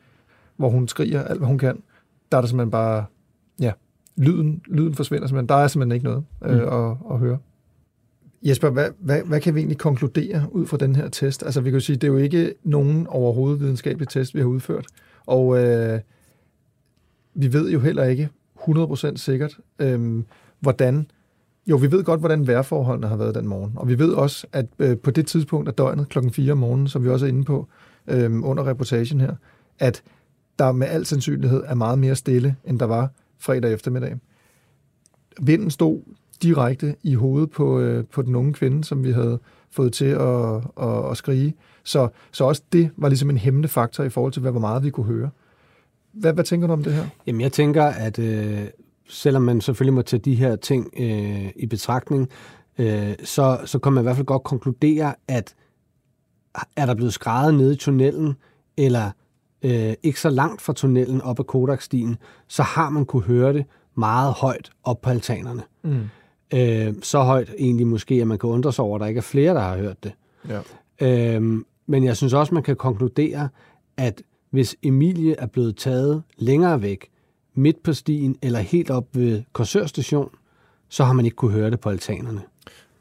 hvor 0.57 0.69
hun 0.69 0.87
skriger 0.87 1.23
alt, 1.23 1.37
hvad 1.37 1.47
hun 1.47 1.57
kan, 1.57 1.77
der 2.31 2.37
er 2.37 2.41
der 2.41 2.47
simpelthen 2.47 2.71
bare, 2.71 3.05
ja, 3.59 3.71
lyden, 4.17 4.61
lyden 4.67 4.95
forsvinder 4.95 5.27
simpelthen. 5.27 5.49
Der 5.49 5.55
er 5.55 5.67
simpelthen 5.67 5.95
ikke 5.95 6.05
noget 6.05 6.23
øh, 6.45 6.55
Mm. 6.55 6.89
at, 6.89 6.97
at 7.11 7.19
høre. 7.19 7.37
Jesper, 8.43 8.69
hvad, 8.69 8.89
hvad, 8.99 9.21
hvad 9.21 9.41
kan 9.41 9.55
vi 9.55 9.59
egentlig 9.59 9.77
konkludere 9.77 10.47
ud 10.51 10.65
fra 10.65 10.77
den 10.77 10.95
her 10.95 11.09
test? 11.09 11.43
Altså, 11.43 11.61
vi 11.61 11.69
kan 11.69 11.79
jo 11.79 11.85
sige, 11.85 11.95
det 11.95 12.03
er 12.07 12.11
jo 12.11 12.17
ikke 12.17 12.53
nogen 12.63 13.07
overhovedet 13.07 13.59
videnskabelig 13.59 14.07
test, 14.07 14.35
vi 14.35 14.39
har 14.39 14.47
udført. 14.47 14.85
Og 15.25 15.63
øh, 15.63 15.99
vi 17.33 17.53
ved 17.53 17.71
jo 17.71 17.79
heller 17.79 18.03
ikke 18.03 18.29
100% 18.59 19.15
sikkert, 19.15 19.57
øh, 19.79 20.23
hvordan... 20.59 21.07
Jo, 21.67 21.75
vi 21.75 21.91
ved 21.91 22.03
godt, 22.03 22.19
hvordan 22.19 22.47
vejrforholdene 22.47 23.07
har 23.07 23.15
været 23.15 23.35
den 23.35 23.47
morgen. 23.47 23.73
Og 23.75 23.87
vi 23.87 23.99
ved 23.99 24.13
også, 24.13 24.47
at 24.53 24.65
øh, 24.79 24.97
på 24.97 25.11
det 25.11 25.27
tidspunkt 25.27 25.67
af 25.67 25.73
døgnet, 25.73 26.09
klokken 26.09 26.33
4 26.33 26.51
om 26.51 26.57
morgenen, 26.57 26.87
som 26.87 27.03
vi 27.03 27.09
også 27.09 27.25
er 27.25 27.29
inde 27.29 27.43
på 27.43 27.67
øh, 28.07 28.43
under 28.43 28.67
reportagen 28.67 29.21
her, 29.21 29.35
at 29.79 30.03
der 30.59 30.71
med 30.71 30.87
al 30.87 31.05
sandsynlighed 31.05 31.63
er 31.65 31.75
meget 31.75 31.99
mere 31.99 32.15
stille, 32.15 32.55
end 32.65 32.79
der 32.79 32.85
var 32.85 33.09
fredag 33.39 33.73
eftermiddag. 33.73 34.15
Vinden 35.41 35.71
stod 35.71 36.01
direkte 36.41 36.95
i 37.03 37.13
hovedet 37.15 37.51
på, 37.51 37.79
øh, 37.79 38.05
på 38.05 38.21
den 38.21 38.35
unge 38.35 38.53
kvinde, 38.53 38.83
som 38.83 39.03
vi 39.03 39.11
havde 39.11 39.39
fået 39.71 39.93
til 39.93 40.05
at, 40.05 40.55
at, 40.81 41.11
at 41.11 41.17
skrige. 41.17 41.53
Så, 41.83 42.07
så 42.31 42.43
også 42.43 42.61
det 42.71 42.91
var 42.97 43.09
ligesom 43.09 43.29
en 43.29 43.37
hæmmende 43.37 43.67
faktor 43.67 44.03
i 44.03 44.09
forhold 44.09 44.33
til, 44.33 44.41
hvad, 44.41 44.51
hvor 44.51 44.61
meget 44.61 44.83
vi 44.83 44.89
kunne 44.89 45.05
høre. 45.05 45.29
Hvad, 46.11 46.33
hvad 46.33 46.43
tænker 46.43 46.67
du 46.67 46.73
om 46.73 46.83
det 46.83 46.93
her? 46.93 47.05
Jamen, 47.27 47.41
jeg 47.41 47.51
tænker, 47.51 47.83
at 47.83 48.19
øh, 48.19 48.67
selvom 49.09 49.41
man 49.41 49.61
selvfølgelig 49.61 49.93
må 49.93 50.01
tage 50.01 50.19
de 50.19 50.35
her 50.35 50.55
ting 50.55 50.93
øh, 50.99 51.51
i 51.55 51.65
betragtning, 51.65 52.29
øh, 52.77 53.13
så, 53.23 53.59
så 53.65 53.79
kan 53.79 53.93
man 53.93 54.01
i 54.01 54.05
hvert 54.05 54.15
fald 54.15 54.25
godt 54.25 54.43
konkludere, 54.43 55.15
at 55.27 55.55
er 56.75 56.85
der 56.85 56.95
blevet 56.95 57.13
skrevet 57.13 57.53
nede 57.53 57.73
i 57.73 57.75
tunnelen, 57.75 58.33
eller 58.77 59.11
øh, 59.61 59.93
ikke 60.03 60.21
så 60.21 60.29
langt 60.29 60.61
fra 60.61 60.73
tunnelen 60.73 61.21
op 61.21 61.39
ad 61.39 61.43
Kodakstien, 61.43 62.17
så 62.47 62.63
har 62.63 62.89
man 62.89 63.05
kunne 63.05 63.23
høre 63.23 63.53
det 63.53 63.65
meget 63.95 64.33
højt 64.33 64.71
op 64.83 65.01
på 65.01 65.09
altanerne. 65.09 65.63
Mm. 65.83 66.09
Øh, 66.53 66.93
så 67.01 67.19
højt 67.19 67.53
egentlig 67.57 67.87
måske, 67.87 68.15
at 68.15 68.27
man 68.27 68.37
kan 68.37 68.49
undre 68.49 68.73
sig 68.73 68.85
over, 68.85 68.95
at 68.95 69.01
der 69.01 69.07
ikke 69.07 69.17
er 69.17 69.21
flere, 69.21 69.53
der 69.53 69.61
har 69.61 69.77
hørt 69.77 70.03
det. 70.03 70.11
Ja. 70.49 70.61
Øh, 71.35 71.63
men 71.87 72.03
jeg 72.03 72.17
synes 72.17 72.33
også, 72.33 72.53
man 72.53 72.63
kan 72.63 72.75
konkludere, 72.75 73.49
at 73.97 74.21
hvis 74.49 74.75
Emilie 74.83 75.35
er 75.39 75.45
blevet 75.45 75.77
taget 75.77 76.23
længere 76.37 76.81
væk, 76.81 77.09
midt 77.53 77.83
på 77.83 77.93
stien 77.93 78.37
eller 78.41 78.59
helt 78.59 78.89
op 78.89 79.07
ved 79.13 79.43
Korsør 79.53 79.85
station, 79.85 80.29
så 80.89 81.03
har 81.03 81.13
man 81.13 81.25
ikke 81.25 81.35
kunne 81.35 81.51
høre 81.51 81.71
det 81.71 81.79
på 81.79 81.89
altanerne. 81.89 82.41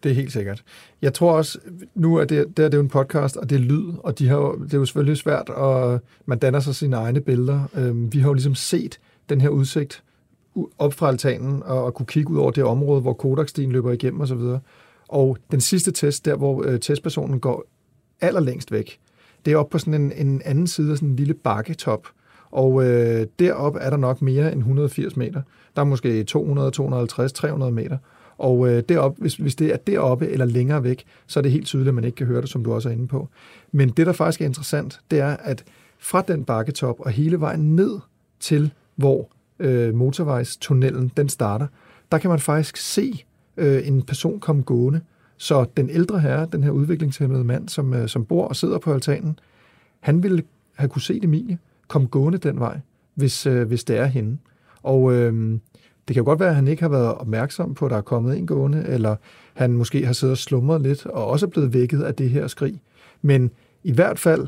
Det 0.04 0.10
er 0.10 0.14
helt 0.14 0.32
sikkert. 0.32 0.64
Jeg 1.02 1.14
tror 1.14 1.32
også, 1.32 1.58
nu 1.94 2.16
er 2.16 2.24
det, 2.24 2.56
det 2.56 2.64
er 2.64 2.68
det 2.68 2.76
jo 2.76 2.82
en 2.82 2.88
podcast, 2.88 3.36
og 3.36 3.50
det 3.50 3.56
er 3.56 3.60
lyd, 3.60 3.92
og 3.98 4.18
de 4.18 4.28
har, 4.28 4.58
det 4.64 4.74
er 4.74 4.78
jo 4.78 4.84
selvfølgelig 4.84 5.16
svært, 5.16 5.48
og 5.48 6.00
man 6.26 6.38
danner 6.38 6.60
sig 6.60 6.74
sine 6.74 6.96
egne 6.96 7.20
billeder. 7.20 7.60
Øhm, 7.76 8.12
vi 8.12 8.18
har 8.18 8.28
jo 8.28 8.32
ligesom 8.32 8.54
set 8.54 8.98
den 9.28 9.40
her 9.40 9.48
udsigt 9.48 10.02
op 10.78 10.94
fra 10.94 11.08
altanen, 11.08 11.62
og, 11.62 11.84
og 11.84 11.94
kunne 11.94 12.06
kigge 12.06 12.30
ud 12.30 12.38
over 12.38 12.50
det 12.50 12.64
område, 12.64 13.00
hvor 13.00 13.12
Kodakstien 13.12 13.72
løber 13.72 13.92
igennem 13.92 14.20
osv. 14.20 14.36
Og, 14.36 14.60
og 15.08 15.38
den 15.50 15.60
sidste 15.60 15.92
test, 15.92 16.24
der 16.24 16.36
hvor 16.36 16.64
øh, 16.66 16.80
testpersonen 16.80 17.40
går 17.40 17.64
allerlængst 18.20 18.72
væk, 18.72 18.98
det 19.44 19.52
er 19.52 19.56
op 19.56 19.70
på 19.70 19.78
sådan 19.78 19.94
en, 19.94 20.12
en 20.12 20.42
anden 20.44 20.66
side 20.66 20.90
af 20.90 20.96
sådan 20.96 21.08
en 21.08 21.16
lille 21.16 21.34
bakketop, 21.34 22.08
og 22.50 22.84
øh, 22.84 23.26
deroppe 23.38 23.78
er 23.78 23.90
der 23.90 23.96
nok 23.96 24.22
mere 24.22 24.52
end 24.52 24.58
180 24.58 25.16
meter. 25.16 25.42
Der 25.76 25.82
er 25.82 25.86
måske 25.86 26.24
200, 26.24 26.70
250, 26.70 27.32
300 27.32 27.72
meter. 27.72 27.98
Og 28.38 28.68
øh, 28.68 28.82
derop, 28.88 29.16
hvis, 29.18 29.34
hvis 29.34 29.54
det 29.54 29.72
er 29.72 29.76
deroppe 29.76 30.28
eller 30.28 30.44
længere 30.44 30.84
væk, 30.84 31.04
så 31.26 31.40
er 31.40 31.42
det 31.42 31.52
helt 31.52 31.66
tydeligt, 31.66 31.88
at 31.88 31.94
man 31.94 32.04
ikke 32.04 32.16
kan 32.16 32.26
høre 32.26 32.40
det, 32.40 32.48
som 32.48 32.64
du 32.64 32.72
også 32.72 32.88
er 32.88 32.92
inde 32.92 33.06
på. 33.06 33.28
Men 33.72 33.88
det, 33.88 34.06
der 34.06 34.12
faktisk 34.12 34.40
er 34.40 34.44
interessant, 34.44 35.00
det 35.10 35.20
er, 35.20 35.36
at 35.36 35.64
fra 35.98 36.22
den 36.22 36.44
bakketop 36.44 37.00
og 37.00 37.10
hele 37.10 37.40
vejen 37.40 37.76
ned 37.76 37.98
til, 38.40 38.72
hvor 38.96 39.30
øh, 39.58 39.94
motorvejstunnelen 39.94 41.12
den 41.16 41.28
starter, 41.28 41.66
der 42.12 42.18
kan 42.18 42.30
man 42.30 42.38
faktisk 42.38 42.76
se 42.76 43.24
øh, 43.56 43.88
en 43.88 44.02
person 44.02 44.40
komme 44.40 44.62
gående. 44.62 45.00
Så 45.36 45.66
den 45.76 45.90
ældre 45.90 46.20
herre, 46.20 46.48
den 46.52 46.62
her 46.62 46.70
udviklingshemmede 46.70 47.44
mand, 47.44 47.68
som, 47.68 47.94
øh, 47.94 48.08
som 48.08 48.24
bor 48.24 48.48
og 48.48 48.56
sidder 48.56 48.78
på 48.78 48.92
altanen, 48.92 49.38
han 50.00 50.22
ville 50.22 50.42
have 50.74 50.88
kunne 50.88 51.02
se 51.02 51.20
Emilie 51.22 51.58
komme 51.88 52.08
gående 52.08 52.38
den 52.38 52.60
vej, 52.60 52.80
hvis, 53.14 53.46
øh, 53.46 53.68
hvis 53.68 53.84
det 53.84 53.98
er 53.98 54.06
hende. 54.06 54.38
Og 54.82 55.12
øh, 55.12 55.58
det 56.08 56.14
kan 56.14 56.20
jo 56.20 56.24
godt 56.24 56.40
være, 56.40 56.48
at 56.48 56.54
han 56.54 56.68
ikke 56.68 56.82
har 56.82 56.88
været 56.88 57.14
opmærksom 57.14 57.74
på, 57.74 57.84
at 57.84 57.90
der 57.90 57.96
er 57.96 58.00
kommet 58.00 58.38
en 58.38 58.46
gående, 58.46 58.84
eller 58.88 59.16
han 59.54 59.72
måske 59.72 60.06
har 60.06 60.12
siddet 60.12 60.32
og 60.32 60.38
slumret 60.38 60.80
lidt, 60.80 61.06
og 61.06 61.26
også 61.26 61.46
er 61.46 61.50
blevet 61.50 61.74
vækket 61.74 62.02
af 62.02 62.14
det 62.14 62.30
her 62.30 62.46
skrig. 62.46 62.80
Men 63.22 63.50
i 63.84 63.92
hvert 63.92 64.18
fald, 64.18 64.46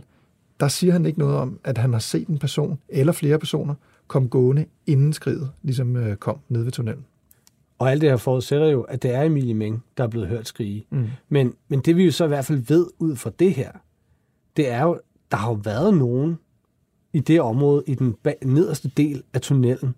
der 0.60 0.68
siger 0.68 0.92
han 0.92 1.06
ikke 1.06 1.18
noget 1.18 1.36
om, 1.36 1.58
at 1.64 1.78
han 1.78 1.92
har 1.92 2.00
set 2.00 2.28
en 2.28 2.38
person, 2.38 2.78
eller 2.88 3.12
flere 3.12 3.38
personer, 3.38 3.74
komme 4.06 4.28
gående, 4.28 4.66
inden 4.86 5.12
skridet 5.12 5.50
ligesom 5.62 5.96
øh, 5.96 6.16
kom 6.16 6.38
ned 6.48 6.62
ved 6.62 6.72
tunnelen. 6.72 7.04
Og 7.78 7.90
alt 7.90 8.00
det 8.00 8.10
her 8.10 8.16
forudsætter 8.16 8.66
jo, 8.66 8.82
at 8.82 9.02
det 9.02 9.14
er 9.14 9.22
Emilie 9.22 9.54
Meng, 9.54 9.84
der 9.96 10.04
er 10.04 10.08
blevet 10.08 10.28
hørt 10.28 10.48
skrige. 10.48 10.86
Mm. 10.90 11.06
Men, 11.28 11.54
men 11.68 11.80
det 11.80 11.96
vi 11.96 12.04
jo 12.04 12.10
så 12.10 12.24
i 12.24 12.28
hvert 12.28 12.44
fald 12.44 12.58
ved 12.58 12.86
ud 12.98 13.16
fra 13.16 13.30
det 13.38 13.54
her, 13.54 13.70
det 14.56 14.70
er 14.70 14.82
jo, 14.82 15.00
der 15.30 15.36
har 15.36 15.48
jo 15.48 15.60
været 15.64 15.94
nogen 15.94 16.38
i 17.12 17.20
det 17.20 17.40
område, 17.40 17.82
i 17.86 17.94
den 17.94 18.14
nederste 18.42 18.90
del 18.96 19.22
af 19.34 19.40
tunnelen, 19.40 19.94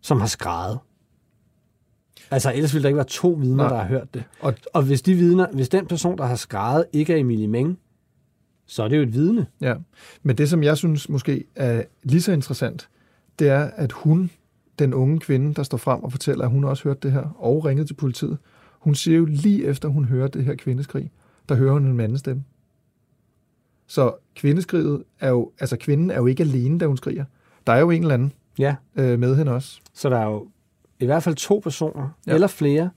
som 0.00 0.20
har 0.20 0.26
skrevet. 0.26 0.78
Altså, 2.30 2.52
ellers 2.54 2.74
ville 2.74 2.82
der 2.82 2.88
ikke 2.88 2.96
være 2.96 3.06
to 3.06 3.28
vidner, 3.28 3.64
Nej. 3.64 3.68
der 3.68 3.76
har 3.76 3.88
hørt 3.88 4.14
det. 4.14 4.24
Og, 4.40 4.54
og 4.74 4.82
hvis, 4.82 5.02
de 5.02 5.14
vidner, 5.14 5.46
hvis 5.52 5.68
den 5.68 5.86
person, 5.86 6.18
der 6.18 6.26
har 6.26 6.36
skrevet, 6.36 6.84
ikke 6.92 7.12
er 7.12 7.16
Emilie 7.16 7.48
Meng, 7.48 7.78
så 8.66 8.82
er 8.82 8.88
det 8.88 8.96
jo 8.96 9.02
et 9.02 9.12
vidne. 9.12 9.46
Ja, 9.60 9.74
men 10.22 10.38
det, 10.38 10.50
som 10.50 10.62
jeg 10.62 10.76
synes 10.76 11.08
måske 11.08 11.44
er 11.56 11.82
lige 12.02 12.22
så 12.22 12.32
interessant, 12.32 12.88
det 13.38 13.48
er, 13.48 13.64
at 13.64 13.92
hun, 13.92 14.30
den 14.78 14.94
unge 14.94 15.18
kvinde, 15.18 15.54
der 15.54 15.62
står 15.62 15.78
frem 15.78 16.02
og 16.04 16.12
fortæller, 16.12 16.44
at 16.44 16.50
hun 16.50 16.64
også 16.64 16.84
hørt 16.84 17.02
det 17.02 17.12
her, 17.12 17.36
og 17.38 17.64
ringet 17.64 17.86
til 17.86 17.94
politiet, 17.94 18.38
hun 18.78 18.94
siger 18.94 19.16
jo 19.16 19.24
lige 19.24 19.64
efter, 19.64 19.88
hun 19.88 20.04
hører 20.04 20.28
det 20.28 20.44
her 20.44 20.54
kvindeskrig, 20.54 21.10
der 21.48 21.54
hører 21.54 21.72
hun 21.72 21.84
en 21.84 21.96
mandens 21.96 22.20
stemme. 22.20 22.44
Så 23.86 24.14
kvindeskriget 24.36 25.02
er 25.20 25.28
jo, 25.28 25.52
altså 25.60 25.76
kvinden 25.76 26.10
er 26.10 26.16
jo 26.16 26.26
ikke 26.26 26.42
alene, 26.42 26.78
da 26.78 26.86
hun 26.86 26.96
skriger. 26.96 27.24
Der 27.66 27.72
er 27.72 27.80
jo 27.80 27.90
en 27.90 28.02
eller 28.02 28.14
anden 28.14 28.32
ja. 28.58 28.76
øh, 28.96 29.18
med 29.18 29.36
hende 29.36 29.52
også. 29.52 29.80
Så 29.94 30.08
der 30.08 30.16
er 30.16 30.26
jo 30.26 30.48
i 31.00 31.06
hvert 31.06 31.22
fald 31.22 31.34
to 31.34 31.60
personer, 31.62 32.08
ja. 32.26 32.34
eller 32.34 32.46
flere, 32.46 32.90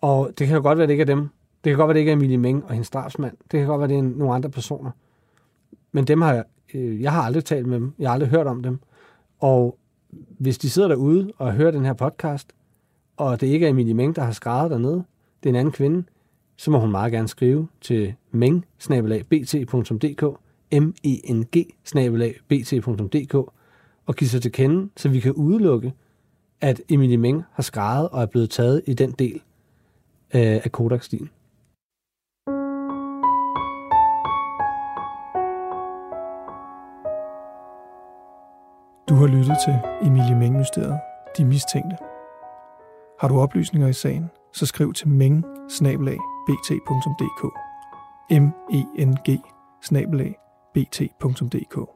og 0.00 0.30
det 0.38 0.46
kan 0.46 0.56
jo 0.56 0.62
godt 0.62 0.78
være, 0.78 0.86
det 0.86 0.92
ikke 0.92 1.02
er 1.02 1.06
dem. 1.06 1.28
Det 1.64 1.70
kan 1.70 1.76
godt 1.76 1.88
være, 1.88 1.94
det 1.94 2.00
ikke 2.00 2.12
er 2.12 2.16
Emilie 2.16 2.38
Meng 2.38 2.64
og 2.64 2.70
hendes 2.70 2.90
drabsmand. 2.90 3.36
Det 3.50 3.60
kan 3.60 3.66
godt 3.66 3.78
være, 3.78 3.88
det 3.88 3.98
er 3.98 4.02
nogle 4.02 4.34
andre 4.34 4.50
personer. 4.50 4.90
Men 5.92 6.04
dem 6.04 6.22
har 6.22 6.34
jeg, 6.34 6.44
øh, 6.74 7.02
jeg 7.02 7.12
har 7.12 7.22
aldrig 7.22 7.44
talt 7.44 7.66
med 7.66 7.76
dem. 7.76 7.92
Jeg 7.98 8.08
har 8.08 8.12
aldrig 8.12 8.30
hørt 8.30 8.46
om 8.46 8.62
dem. 8.62 8.78
Og 9.38 9.78
hvis 10.38 10.58
de 10.58 10.70
sidder 10.70 10.88
derude 10.88 11.32
og 11.38 11.52
hører 11.52 11.70
den 11.70 11.84
her 11.84 11.92
podcast, 11.92 12.52
og 13.16 13.40
det 13.40 13.46
ikke 13.46 13.66
er 13.66 13.70
Emilie 13.70 13.94
Meng, 13.94 14.16
der 14.16 14.22
har 14.22 14.32
skrevet 14.32 14.70
dernede, 14.70 15.04
det 15.42 15.48
er 15.48 15.48
en 15.48 15.56
anden 15.56 15.72
kvinde, 15.72 16.04
så 16.56 16.70
må 16.70 16.78
hun 16.78 16.90
meget 16.90 17.12
gerne 17.12 17.28
skrive 17.28 17.68
til 17.80 18.14
meng 18.30 18.66
bt.dk 19.30 20.22
m 20.72 20.94
e 21.04 21.32
n 21.32 21.44
g 21.44 21.74
bt.dk 22.48 23.52
at 24.08 24.16
give 24.16 24.28
sig 24.28 24.42
til 24.42 24.52
kende, 24.52 24.90
så 24.96 25.08
vi 25.08 25.20
kan 25.20 25.32
udelukke, 25.32 25.92
at 26.60 26.80
Emilie 26.88 27.16
Meng 27.16 27.42
har 27.52 27.62
skrevet 27.62 28.08
og 28.08 28.22
er 28.22 28.26
blevet 28.26 28.50
taget 28.50 28.82
i 28.86 28.94
den 28.94 29.10
del 29.10 29.34
øh, 30.34 30.60
af 30.64 30.72
Kodak-stilen. 30.72 31.30
Du 39.08 39.14
har 39.14 39.26
lyttet 39.26 39.56
til 39.64 39.74
Emilie 40.02 40.38
Meng-mysteriet, 40.38 41.00
De 41.38 41.44
Mistænkte. 41.44 41.96
Har 43.20 43.28
du 43.28 43.40
oplysninger 43.40 43.88
i 43.88 43.92
sagen, 43.92 44.30
så 44.52 44.66
skriv 44.66 44.92
til 44.92 45.08
meng 45.08 45.44
bt.dk 46.46 47.44
m 48.30 48.50
e 48.72 49.04
n 49.04 49.14
g 49.14 49.40
bt.dk 50.74 51.95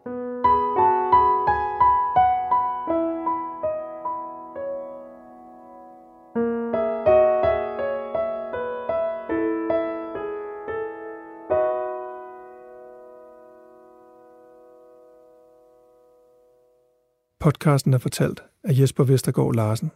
Podcasten 17.40 17.94
er 17.94 17.98
fortalt 17.98 18.42
af 18.64 18.72
Jesper 18.78 19.04
Vestergaard 19.04 19.54
Larsen 19.54 19.90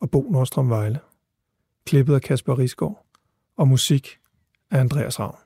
og 0.00 0.10
Bo 0.10 0.28
Nordstrøm 0.30 0.70
Vejle. 0.70 0.98
Klippet 1.86 2.14
af 2.14 2.22
Kasper 2.22 2.58
Risgaard 2.58 3.06
og 3.56 3.68
musik 3.68 4.18
af 4.70 4.80
Andreas 4.80 5.20
Ravn. 5.20 5.36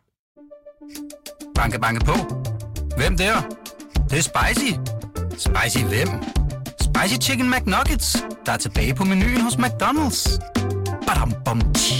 Banke, 1.55 1.81
banke 1.81 2.05
på. 2.05 2.13
Hvem 2.97 3.17
der? 3.17 3.41
Det, 3.41 4.11
det 4.11 4.19
er 4.19 4.23
spicy. 4.23 4.73
Spicy 5.31 5.85
hvem? 5.85 6.09
Spicy 6.81 7.29
Chicken 7.29 7.51
McNuggets, 7.51 8.25
der 8.47 8.53
er 8.53 8.57
tilbage 8.57 8.95
på 8.95 9.05
menuen 9.05 9.41
hos 9.41 9.55
McDonald's. 9.55 10.39
Badum, 11.07 11.33
bom, 11.45 11.73
tji. 11.73 12.00